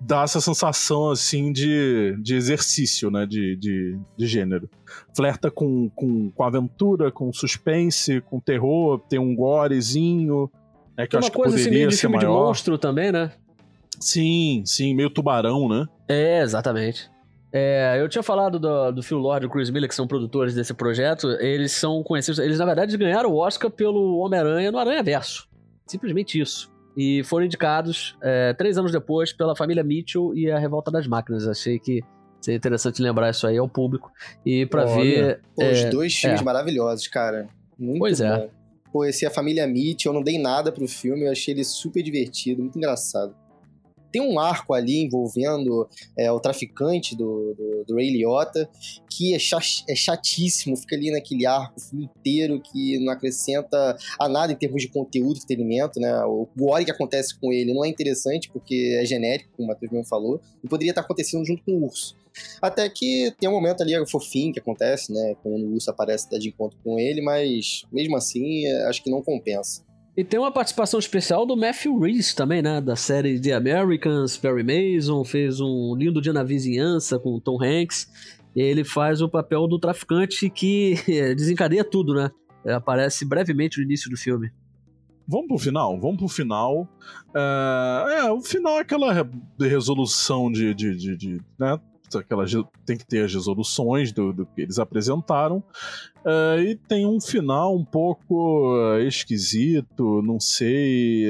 dá 0.00 0.22
essa 0.22 0.40
sensação 0.40 1.10
assim 1.10 1.52
de, 1.52 2.16
de 2.20 2.34
exercício, 2.34 3.10
né? 3.10 3.26
De, 3.26 3.56
de, 3.56 3.98
de 4.16 4.26
gênero. 4.26 4.68
Flerta 5.14 5.50
com, 5.50 5.90
com, 5.90 6.30
com 6.30 6.42
aventura, 6.42 7.10
com 7.10 7.32
suspense, 7.32 8.20
com 8.22 8.40
terror, 8.40 8.98
tem 9.08 9.18
um 9.18 9.34
gorezinho. 9.34 10.50
É 10.96 11.04
que 11.06 11.10
Tem 11.10 11.18
eu 11.18 11.20
uma 11.20 11.26
acho 11.26 11.30
que 11.30 11.36
coisa 11.36 11.54
assim, 11.56 11.64
poderia 11.64 11.78
meio 11.78 11.88
de 11.90 11.94
ser 11.94 12.00
filme 12.02 12.18
de 12.18 12.26
maior. 12.26 12.46
monstro 12.46 12.78
também, 12.78 13.12
né? 13.12 13.32
Sim, 13.98 14.62
sim, 14.64 14.94
meio 14.94 15.10
tubarão, 15.10 15.68
né? 15.68 15.86
É, 16.08 16.40
exatamente. 16.40 17.10
É, 17.52 17.98
eu 18.00 18.08
tinha 18.08 18.22
falado 18.22 18.58
do, 18.58 18.92
do 18.92 19.02
Phil 19.02 19.18
Lord 19.18 19.44
e 19.44 19.48
do 19.48 19.52
Chris 19.52 19.70
Miller, 19.70 19.88
que 19.88 19.94
são 19.94 20.06
produtores 20.06 20.54
desse 20.54 20.72
projeto. 20.72 21.28
Eles 21.40 21.72
são 21.72 22.02
conhecidos. 22.02 22.38
Eles, 22.38 22.58
na 22.58 22.64
verdade, 22.64 22.96
ganharam 22.96 23.30
o 23.30 23.36
Oscar 23.36 23.70
pelo 23.70 24.18
Homem-Aranha 24.18 24.70
no 24.70 24.78
Aranha 24.78 25.02
Verso. 25.02 25.48
Simplesmente 25.86 26.40
isso. 26.40 26.69
E 26.96 27.22
foram 27.24 27.46
indicados 27.46 28.16
é, 28.20 28.52
três 28.54 28.76
anos 28.76 28.92
depois 28.92 29.32
pela 29.32 29.54
família 29.54 29.82
Mitchell 29.82 30.34
e 30.34 30.50
a 30.50 30.58
Revolta 30.58 30.90
das 30.90 31.06
Máquinas. 31.06 31.46
Achei 31.46 31.78
que 31.78 32.02
seria 32.40 32.56
interessante 32.56 33.00
lembrar 33.02 33.30
isso 33.30 33.46
aí 33.46 33.58
ao 33.58 33.68
público. 33.68 34.10
E 34.44 34.66
pra 34.66 34.84
Olha, 34.86 34.94
ver. 35.02 35.40
Pô, 35.54 35.62
é, 35.62 35.72
os 35.72 35.84
dois 35.84 36.14
filmes 36.14 36.40
é. 36.40 36.44
maravilhosos, 36.44 37.06
cara. 37.06 37.48
Muito 37.78 37.98
Pois 37.98 38.20
é. 38.20 38.36
bom. 38.36 38.50
Pô, 38.92 39.04
esse 39.04 39.24
é 39.24 39.28
a 39.28 39.30
família 39.30 39.66
Mitch, 39.68 40.04
eu 40.04 40.12
não 40.12 40.22
dei 40.22 40.36
nada 40.36 40.72
pro 40.72 40.86
filme, 40.88 41.24
eu 41.24 41.30
achei 41.30 41.54
ele 41.54 41.62
super 41.62 42.02
divertido, 42.02 42.60
muito 42.60 42.76
engraçado. 42.76 43.34
Tem 44.10 44.20
um 44.20 44.38
arco 44.38 44.74
ali 44.74 45.02
envolvendo 45.02 45.88
é, 46.16 46.30
o 46.30 46.40
traficante 46.40 47.16
do, 47.16 47.54
do, 47.54 47.84
do 47.86 47.94
Ray 47.96 48.10
Liotta, 48.10 48.68
que 49.10 49.34
é, 49.34 49.38
cha- 49.38 49.60
é 49.88 49.94
chatíssimo, 49.94 50.76
fica 50.76 50.96
ali 50.96 51.10
naquele 51.10 51.46
arco 51.46 51.74
o 51.78 51.80
filme 51.80 52.04
inteiro, 52.04 52.60
que 52.60 52.98
não 52.98 53.12
acrescenta 53.12 53.96
a 54.18 54.28
nada 54.28 54.52
em 54.52 54.56
termos 54.56 54.82
de 54.82 54.88
conteúdo, 54.88 55.38
entretenimento, 55.38 56.00
né? 56.00 56.12
O 56.24 56.48
gore 56.56 56.84
que 56.84 56.90
acontece 56.90 57.38
com 57.38 57.52
ele 57.52 57.72
não 57.72 57.84
é 57.84 57.88
interessante, 57.88 58.50
porque 58.50 58.98
é 59.00 59.04
genérico, 59.04 59.50
como 59.56 59.66
o 59.66 59.68
Matheus 59.68 59.92
mesmo 59.92 60.06
falou, 60.06 60.40
e 60.62 60.68
poderia 60.68 60.90
estar 60.90 61.02
acontecendo 61.02 61.44
junto 61.44 61.62
com 61.64 61.72
o 61.72 61.84
urso. 61.84 62.16
Até 62.62 62.88
que 62.88 63.32
tem 63.38 63.48
um 63.48 63.52
momento 63.52 63.82
ali 63.82 63.92
fofinho 64.06 64.52
que 64.52 64.60
acontece, 64.60 65.12
né? 65.12 65.34
Quando 65.42 65.64
o 65.66 65.74
urso 65.74 65.90
aparece 65.90 66.30
dá 66.30 66.38
de 66.38 66.48
encontro 66.48 66.78
com 66.82 66.98
ele, 66.98 67.20
mas 67.20 67.82
mesmo 67.92 68.16
assim, 68.16 68.66
é, 68.66 68.84
acho 68.88 69.02
que 69.02 69.10
não 69.10 69.22
compensa. 69.22 69.82
E 70.16 70.24
tem 70.24 70.38
uma 70.38 70.50
participação 70.52 70.98
especial 70.98 71.46
do 71.46 71.56
Matthew 71.56 71.98
Reese 71.98 72.34
também, 72.34 72.60
né? 72.60 72.80
Da 72.80 72.96
série 72.96 73.40
The 73.40 73.52
Americans, 73.52 74.36
Perry 74.36 74.62
Mason, 74.64 75.24
fez 75.24 75.60
um 75.60 75.94
lindo 75.96 76.20
dia 76.20 76.32
na 76.32 76.42
vizinhança 76.42 77.18
com 77.18 77.38
Tom 77.40 77.62
Hanks. 77.62 78.08
E 78.54 78.60
ele 78.60 78.82
faz 78.84 79.22
o 79.22 79.28
papel 79.28 79.66
do 79.68 79.78
traficante 79.78 80.50
que 80.50 80.96
desencadeia 81.36 81.84
tudo, 81.84 82.12
né? 82.14 82.30
Aparece 82.66 83.24
brevemente 83.24 83.78
no 83.78 83.84
início 83.84 84.10
do 84.10 84.16
filme. 84.16 84.50
Vamos 85.26 85.46
pro 85.46 85.58
final? 85.58 85.98
Vamos 86.00 86.16
pro 86.18 86.28
final. 86.28 86.88
É, 87.34 88.18
é, 88.18 88.32
o 88.32 88.40
final 88.40 88.78
é 88.78 88.80
aquela 88.80 89.12
re- 89.12 89.30
resolução 89.60 90.50
de. 90.50 90.74
de, 90.74 90.96
de, 90.96 91.16
de, 91.16 91.40
né? 91.58 91.78
Aquela, 92.18 92.46
ge- 92.46 92.64
tem 92.84 92.96
que 92.96 93.06
ter 93.06 93.24
as 93.24 93.32
resoluções 93.32 94.12
do, 94.12 94.32
do 94.32 94.46
que 94.46 94.60
eles 94.62 94.78
apresentaram. 94.78 95.62
É, 96.24 96.60
e 96.62 96.74
tem 96.76 97.06
um 97.06 97.20
final 97.20 97.76
um 97.76 97.84
pouco 97.84 98.76
é, 98.96 99.04
esquisito, 99.06 100.22
não 100.22 100.38
sei. 100.40 101.24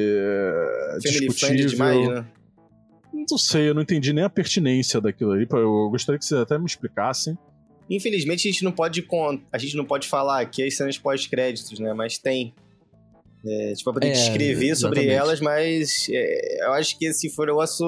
Friendly 1.02 1.26
discutível. 1.28 1.66
demais, 1.68 2.08
né? 2.08 2.26
Não 3.30 3.38
sei, 3.38 3.68
eu 3.68 3.74
não 3.74 3.82
entendi 3.82 4.12
nem 4.12 4.24
a 4.24 4.30
pertinência 4.30 5.00
daquilo 5.00 5.32
aí. 5.32 5.46
Eu 5.50 5.90
gostaria 5.90 6.18
que 6.18 6.24
vocês 6.24 6.40
até 6.40 6.58
me 6.58 6.64
explicassem. 6.66 7.36
Infelizmente, 7.88 8.48
a 8.48 8.52
gente 8.52 8.62
não 8.64 8.72
pode 8.72 9.04
a 9.52 9.58
gente 9.58 9.76
não 9.76 9.84
pode 9.84 10.08
falar 10.08 10.40
aqui 10.40 10.62
as 10.62 10.76
cenas 10.76 10.96
pós-créditos, 10.96 11.78
né? 11.80 11.92
Mas 11.92 12.18
tem. 12.18 12.54
É, 13.46 13.64
a 13.66 13.68
gente 13.68 13.85
vai 13.85 13.94
poder 13.94 14.09
É, 14.09 14.12
descrever 14.12 14.76
sobre 14.76 15.00
exatamente. 15.00 15.09
elas, 15.11 15.40
mas 15.40 16.07
é, 16.11 16.66
eu 16.66 16.72
acho 16.72 16.98
que 16.98 17.07
esse 17.07 17.31
foi 17.31 17.46
o 17.46 17.48
negócio. 17.48 17.87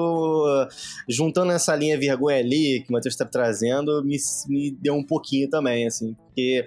Juntando 1.07 1.51
essa 1.51 1.75
linha 1.75 1.97
vergonha 1.97 2.37
ali 2.39 2.81
que 2.83 2.89
o 2.89 2.93
Matheus 2.93 3.13
está 3.13 3.25
trazendo, 3.25 4.03
me, 4.03 4.17
me 4.47 4.71
deu 4.81 4.95
um 4.95 5.03
pouquinho 5.03 5.49
também, 5.49 5.85
assim. 5.85 6.13
Porque 6.27 6.65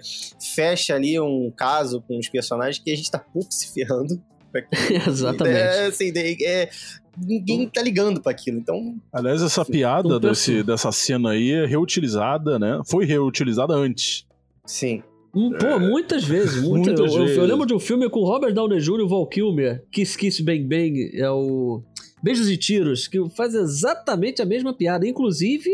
fecha 0.55 0.95
ali 0.95 1.19
um 1.19 1.51
caso 1.55 2.01
com 2.07 2.17
os 2.17 2.29
personagens 2.29 2.79
que 2.83 2.91
a 2.91 2.95
gente 2.95 3.11
tá 3.11 3.19
pouco 3.19 3.51
se 3.51 3.73
ferrando. 3.73 4.21
pra. 4.51 4.63
Exatamente. 5.07 5.57
É, 5.57 5.85
assim, 5.87 6.11
é, 6.45 6.69
ninguém 7.17 7.67
tá 7.67 7.81
ligando 7.81 8.21
pra 8.21 8.31
aquilo. 8.31 8.57
Então, 8.57 8.95
Aliás, 9.11 9.41
essa 9.41 9.65
piada 9.65 10.15
Um 10.15 10.19
desse, 10.19 10.51
perso- 10.53 10.65
dessa 10.67 10.91
cena 10.93 11.31
aí 11.31 11.51
é 11.51 11.65
reutilizada, 11.65 12.57
né? 12.57 12.79
Foi 12.85 13.05
reutilizada 13.05 13.73
antes. 13.73 14.25
sim. 14.65 15.03
Pô, 15.31 15.79
muitas 15.79 16.23
vezes. 16.23 16.61
muita- 16.63 16.91
Muitas 16.97 17.13
eu, 17.15 17.21
vezes. 17.21 17.37
eu 17.37 17.45
lembro 17.45 17.65
de 17.65 17.73
um 17.73 17.79
filme 17.79 18.09
com 18.09 18.19
o 18.21 18.25
Robert 18.25 18.53
Downey 18.53 18.79
Jr. 18.79 18.99
e 18.99 19.03
o 19.03 19.07
Val 19.07 19.27
Kilmer, 19.27 19.83
Kiss 19.91 20.17
Kiss 20.17 20.41
Bang 20.43 20.63
Bang, 20.63 21.11
é 21.15 21.29
o 21.29 21.81
Beijos 22.23 22.49
e 22.49 22.57
Tiros, 22.57 23.07
que 23.07 23.17
faz 23.29 23.53
exatamente 23.53 24.41
a 24.41 24.45
mesma 24.45 24.73
piada. 24.73 25.07
Inclusive, 25.07 25.69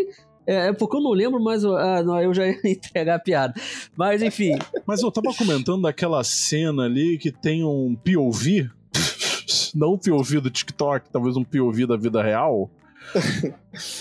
é, 0.45 0.67
é 0.67 0.73
porque 0.73 0.97
eu 0.97 1.01
não 1.01 1.11
lembro, 1.11 1.41
mas 1.41 1.63
eu- 1.63 1.77
ah, 1.77 2.03
não, 2.03 2.19
eu 2.21 2.33
já 2.33 2.45
ia 2.47 2.57
entregar 2.65 3.15
a 3.15 3.19
piada. 3.19 3.53
Mas 3.95 4.21
enfim, 4.21 4.57
Mas 4.85 5.01
eu 5.01 5.09
tava 5.11 5.33
comentando 5.33 5.83
daquela 5.83 6.23
cena 6.23 6.83
ali 6.83 7.17
que 7.17 7.31
tem 7.31 7.63
um 7.63 7.95
POV, 7.95 8.69
não 9.73 9.93
um 9.93 9.97
POV 9.97 10.41
do 10.41 10.49
TikTok, 10.49 11.09
talvez 11.11 11.37
um 11.37 11.43
POV 11.43 11.85
da 11.87 11.95
vida 11.95 12.21
real, 12.21 12.69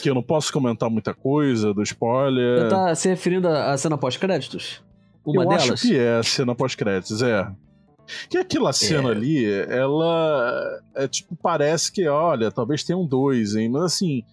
que 0.03 0.09
eu 0.11 0.15
não 0.15 0.23
posso 0.23 0.53
comentar 0.53 0.89
muita 0.91 1.13
coisa, 1.15 1.73
do 1.75 1.83
spoiler. 1.83 2.63
você 2.63 2.69
tá 2.69 2.95
se 2.95 3.09
referindo 3.09 3.47
à 3.49 3.77
cena 3.77 3.97
pós-créditos? 3.99 4.83
Uma 5.25 5.45
eu 5.45 5.49
delas? 5.49 5.71
acho 5.71 5.89
que 5.89 5.97
é 5.97 6.19
a 6.19 6.23
cena 6.23 6.55
pós-créditos, 6.55 7.23
é. 7.23 7.49
Que 8.29 8.37
aquela 8.37 8.73
cena 8.73 9.09
É. 9.09 9.13
ali, 9.13 9.45
ela 9.69 10.81
é 10.97 11.07
tipo, 11.07 11.37
parece 11.41 11.91
que, 11.91 12.07
olha, 12.09 12.51
talvez 12.51 12.83
tenha 12.83 12.99
um 12.99 13.07
dois, 13.07 13.55
hein? 13.55 13.69
Mas 13.71 13.85
assim, 13.85 14.25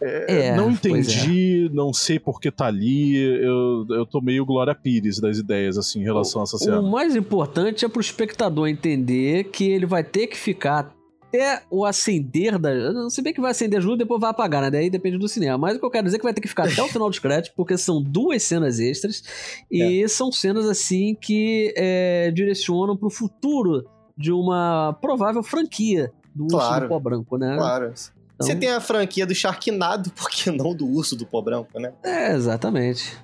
é, 0.00 0.46
É, 0.48 0.56
não 0.56 0.70
entendi, 0.70 1.68
não 1.74 1.92
sei 1.92 2.18
por 2.18 2.40
que 2.40 2.50
tá 2.50 2.66
ali. 2.66 3.16
Eu, 3.16 3.84
eu 3.90 4.06
tô 4.06 4.20
meio 4.20 4.46
Glória 4.46 4.74
Pires 4.74 5.18
das 5.20 5.36
ideias, 5.36 5.76
assim, 5.76 6.00
em 6.00 6.04
relação 6.04 6.40
a 6.40 6.44
essa 6.44 6.56
O 6.56 6.58
cena. 6.60 6.80
mais 6.80 7.16
importante 7.16 7.84
é 7.84 7.88
pro 7.88 8.00
espectador 8.00 8.68
entender 8.68 9.44
que 9.50 9.68
ele 9.68 9.84
vai 9.84 10.04
ter 10.04 10.28
que 10.28 10.36
ficar 10.36 10.94
até 11.28 11.62
o 11.70 11.84
acender 11.84 12.58
da. 12.58 12.70
Se 13.10 13.20
bem 13.22 13.32
que 13.34 13.40
vai 13.40 13.50
acender 13.50 13.80
a 13.80 13.84
luz, 13.84 13.98
depois 13.98 14.20
vai 14.20 14.30
apagar, 14.30 14.62
né? 14.62 14.70
Daí 14.70 14.90
depende 14.90 15.18
do 15.18 15.28
cinema. 15.28 15.58
Mas 15.58 15.76
o 15.76 15.78
que 15.78 15.84
eu 15.84 15.90
quero 15.90 16.04
dizer 16.04 16.16
é 16.16 16.18
que 16.18 16.24
vai 16.24 16.34
ter 16.34 16.40
que 16.40 16.48
ficar 16.48 16.64
até 16.66 16.82
o 16.82 16.88
final 16.88 17.08
dos 17.08 17.18
créditos, 17.18 17.52
porque 17.56 17.76
são 17.76 18.02
duas 18.02 18.42
cenas 18.42 18.78
extras. 18.80 19.22
E 19.70 20.02
É. 20.02 20.08
são 20.08 20.32
cenas 20.32 20.66
assim 20.66 21.14
que 21.20 21.72
é, 21.76 22.30
direcionam 22.30 22.96
pro 22.96 23.10
futuro 23.10 23.84
de 24.16 24.32
uma 24.32 24.96
provável 25.00 25.42
franquia 25.42 26.10
do 26.34 26.44
Urso 26.44 26.56
Claro. 26.56 26.86
do 26.86 26.88
Pó 26.88 26.98
Branco, 26.98 27.36
né? 27.36 27.56
Claro. 27.56 27.84
Então- 27.86 28.46
Você 28.46 28.54
tem 28.56 28.70
a 28.70 28.80
franquia 28.80 29.26
do 29.26 29.34
Sharknado, 29.34 30.10
por 30.16 30.30
que 30.30 30.50
não 30.50 30.72
do 30.74 30.86
urso 30.86 31.16
do 31.16 31.26
pó 31.26 31.42
branco, 31.42 31.78
né? 31.78 31.92
É, 32.04 32.32
exatamente. 32.34 33.16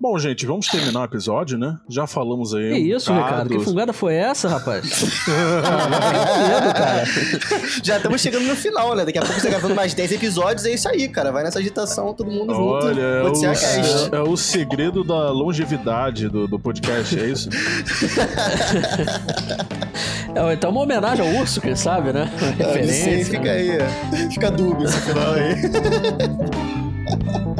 Bom, 0.00 0.16
gente, 0.16 0.46
vamos 0.46 0.68
terminar 0.68 1.00
o 1.00 1.04
episódio, 1.04 1.58
né? 1.58 1.76
Já 1.88 2.06
falamos 2.06 2.54
aí. 2.54 2.72
Que 2.72 2.94
um 2.94 2.96
isso, 2.96 3.12
bocado. 3.12 3.30
Ricardo? 3.32 3.48
Que 3.58 3.64
fungada 3.64 3.92
foi 3.92 4.14
essa, 4.14 4.48
rapaz? 4.48 4.84
ah, 5.64 5.88
medo, 5.90 6.72
cara. 6.72 7.04
Já 7.82 7.96
estamos 7.96 8.20
chegando 8.20 8.46
no 8.46 8.54
final, 8.54 8.94
né? 8.94 9.04
Daqui 9.04 9.18
a 9.18 9.22
pouco 9.22 9.40
você 9.40 9.50
gravando 9.50 9.74
mais 9.74 9.94
10 9.94 10.12
episódios, 10.12 10.64
é 10.66 10.70
isso 10.74 10.88
aí, 10.88 11.08
cara. 11.08 11.32
Vai 11.32 11.42
nessa 11.42 11.58
agitação, 11.58 12.14
todo 12.14 12.30
mundo 12.30 12.54
junto. 12.54 12.86
Olha, 12.86 13.00
é 13.00 13.22
Pode 13.22 13.38
ser 13.38 13.48
o, 13.48 14.14
é 14.14 14.22
o 14.22 14.36
segredo 14.36 15.02
da 15.02 15.32
longevidade 15.32 16.28
do, 16.28 16.46
do 16.46 16.60
podcast, 16.60 17.18
é 17.18 17.26
isso? 17.26 17.48
É, 20.32 20.52
então 20.52 20.70
uma 20.70 20.82
homenagem 20.82 21.28
ao 21.28 21.40
urso, 21.40 21.60
quem 21.60 21.74
sabe, 21.74 22.12
né? 22.12 22.30
Uma 22.40 22.48
Ah, 22.48 22.52
não 22.52 22.74
sei, 22.74 22.76
referência. 22.84 23.24
fica 23.24 23.50
aí. 23.50 23.78
Fica 24.30 24.50
dúbio 24.52 24.86
esse 24.86 25.00
final 25.00 25.32
aí. 25.32 25.56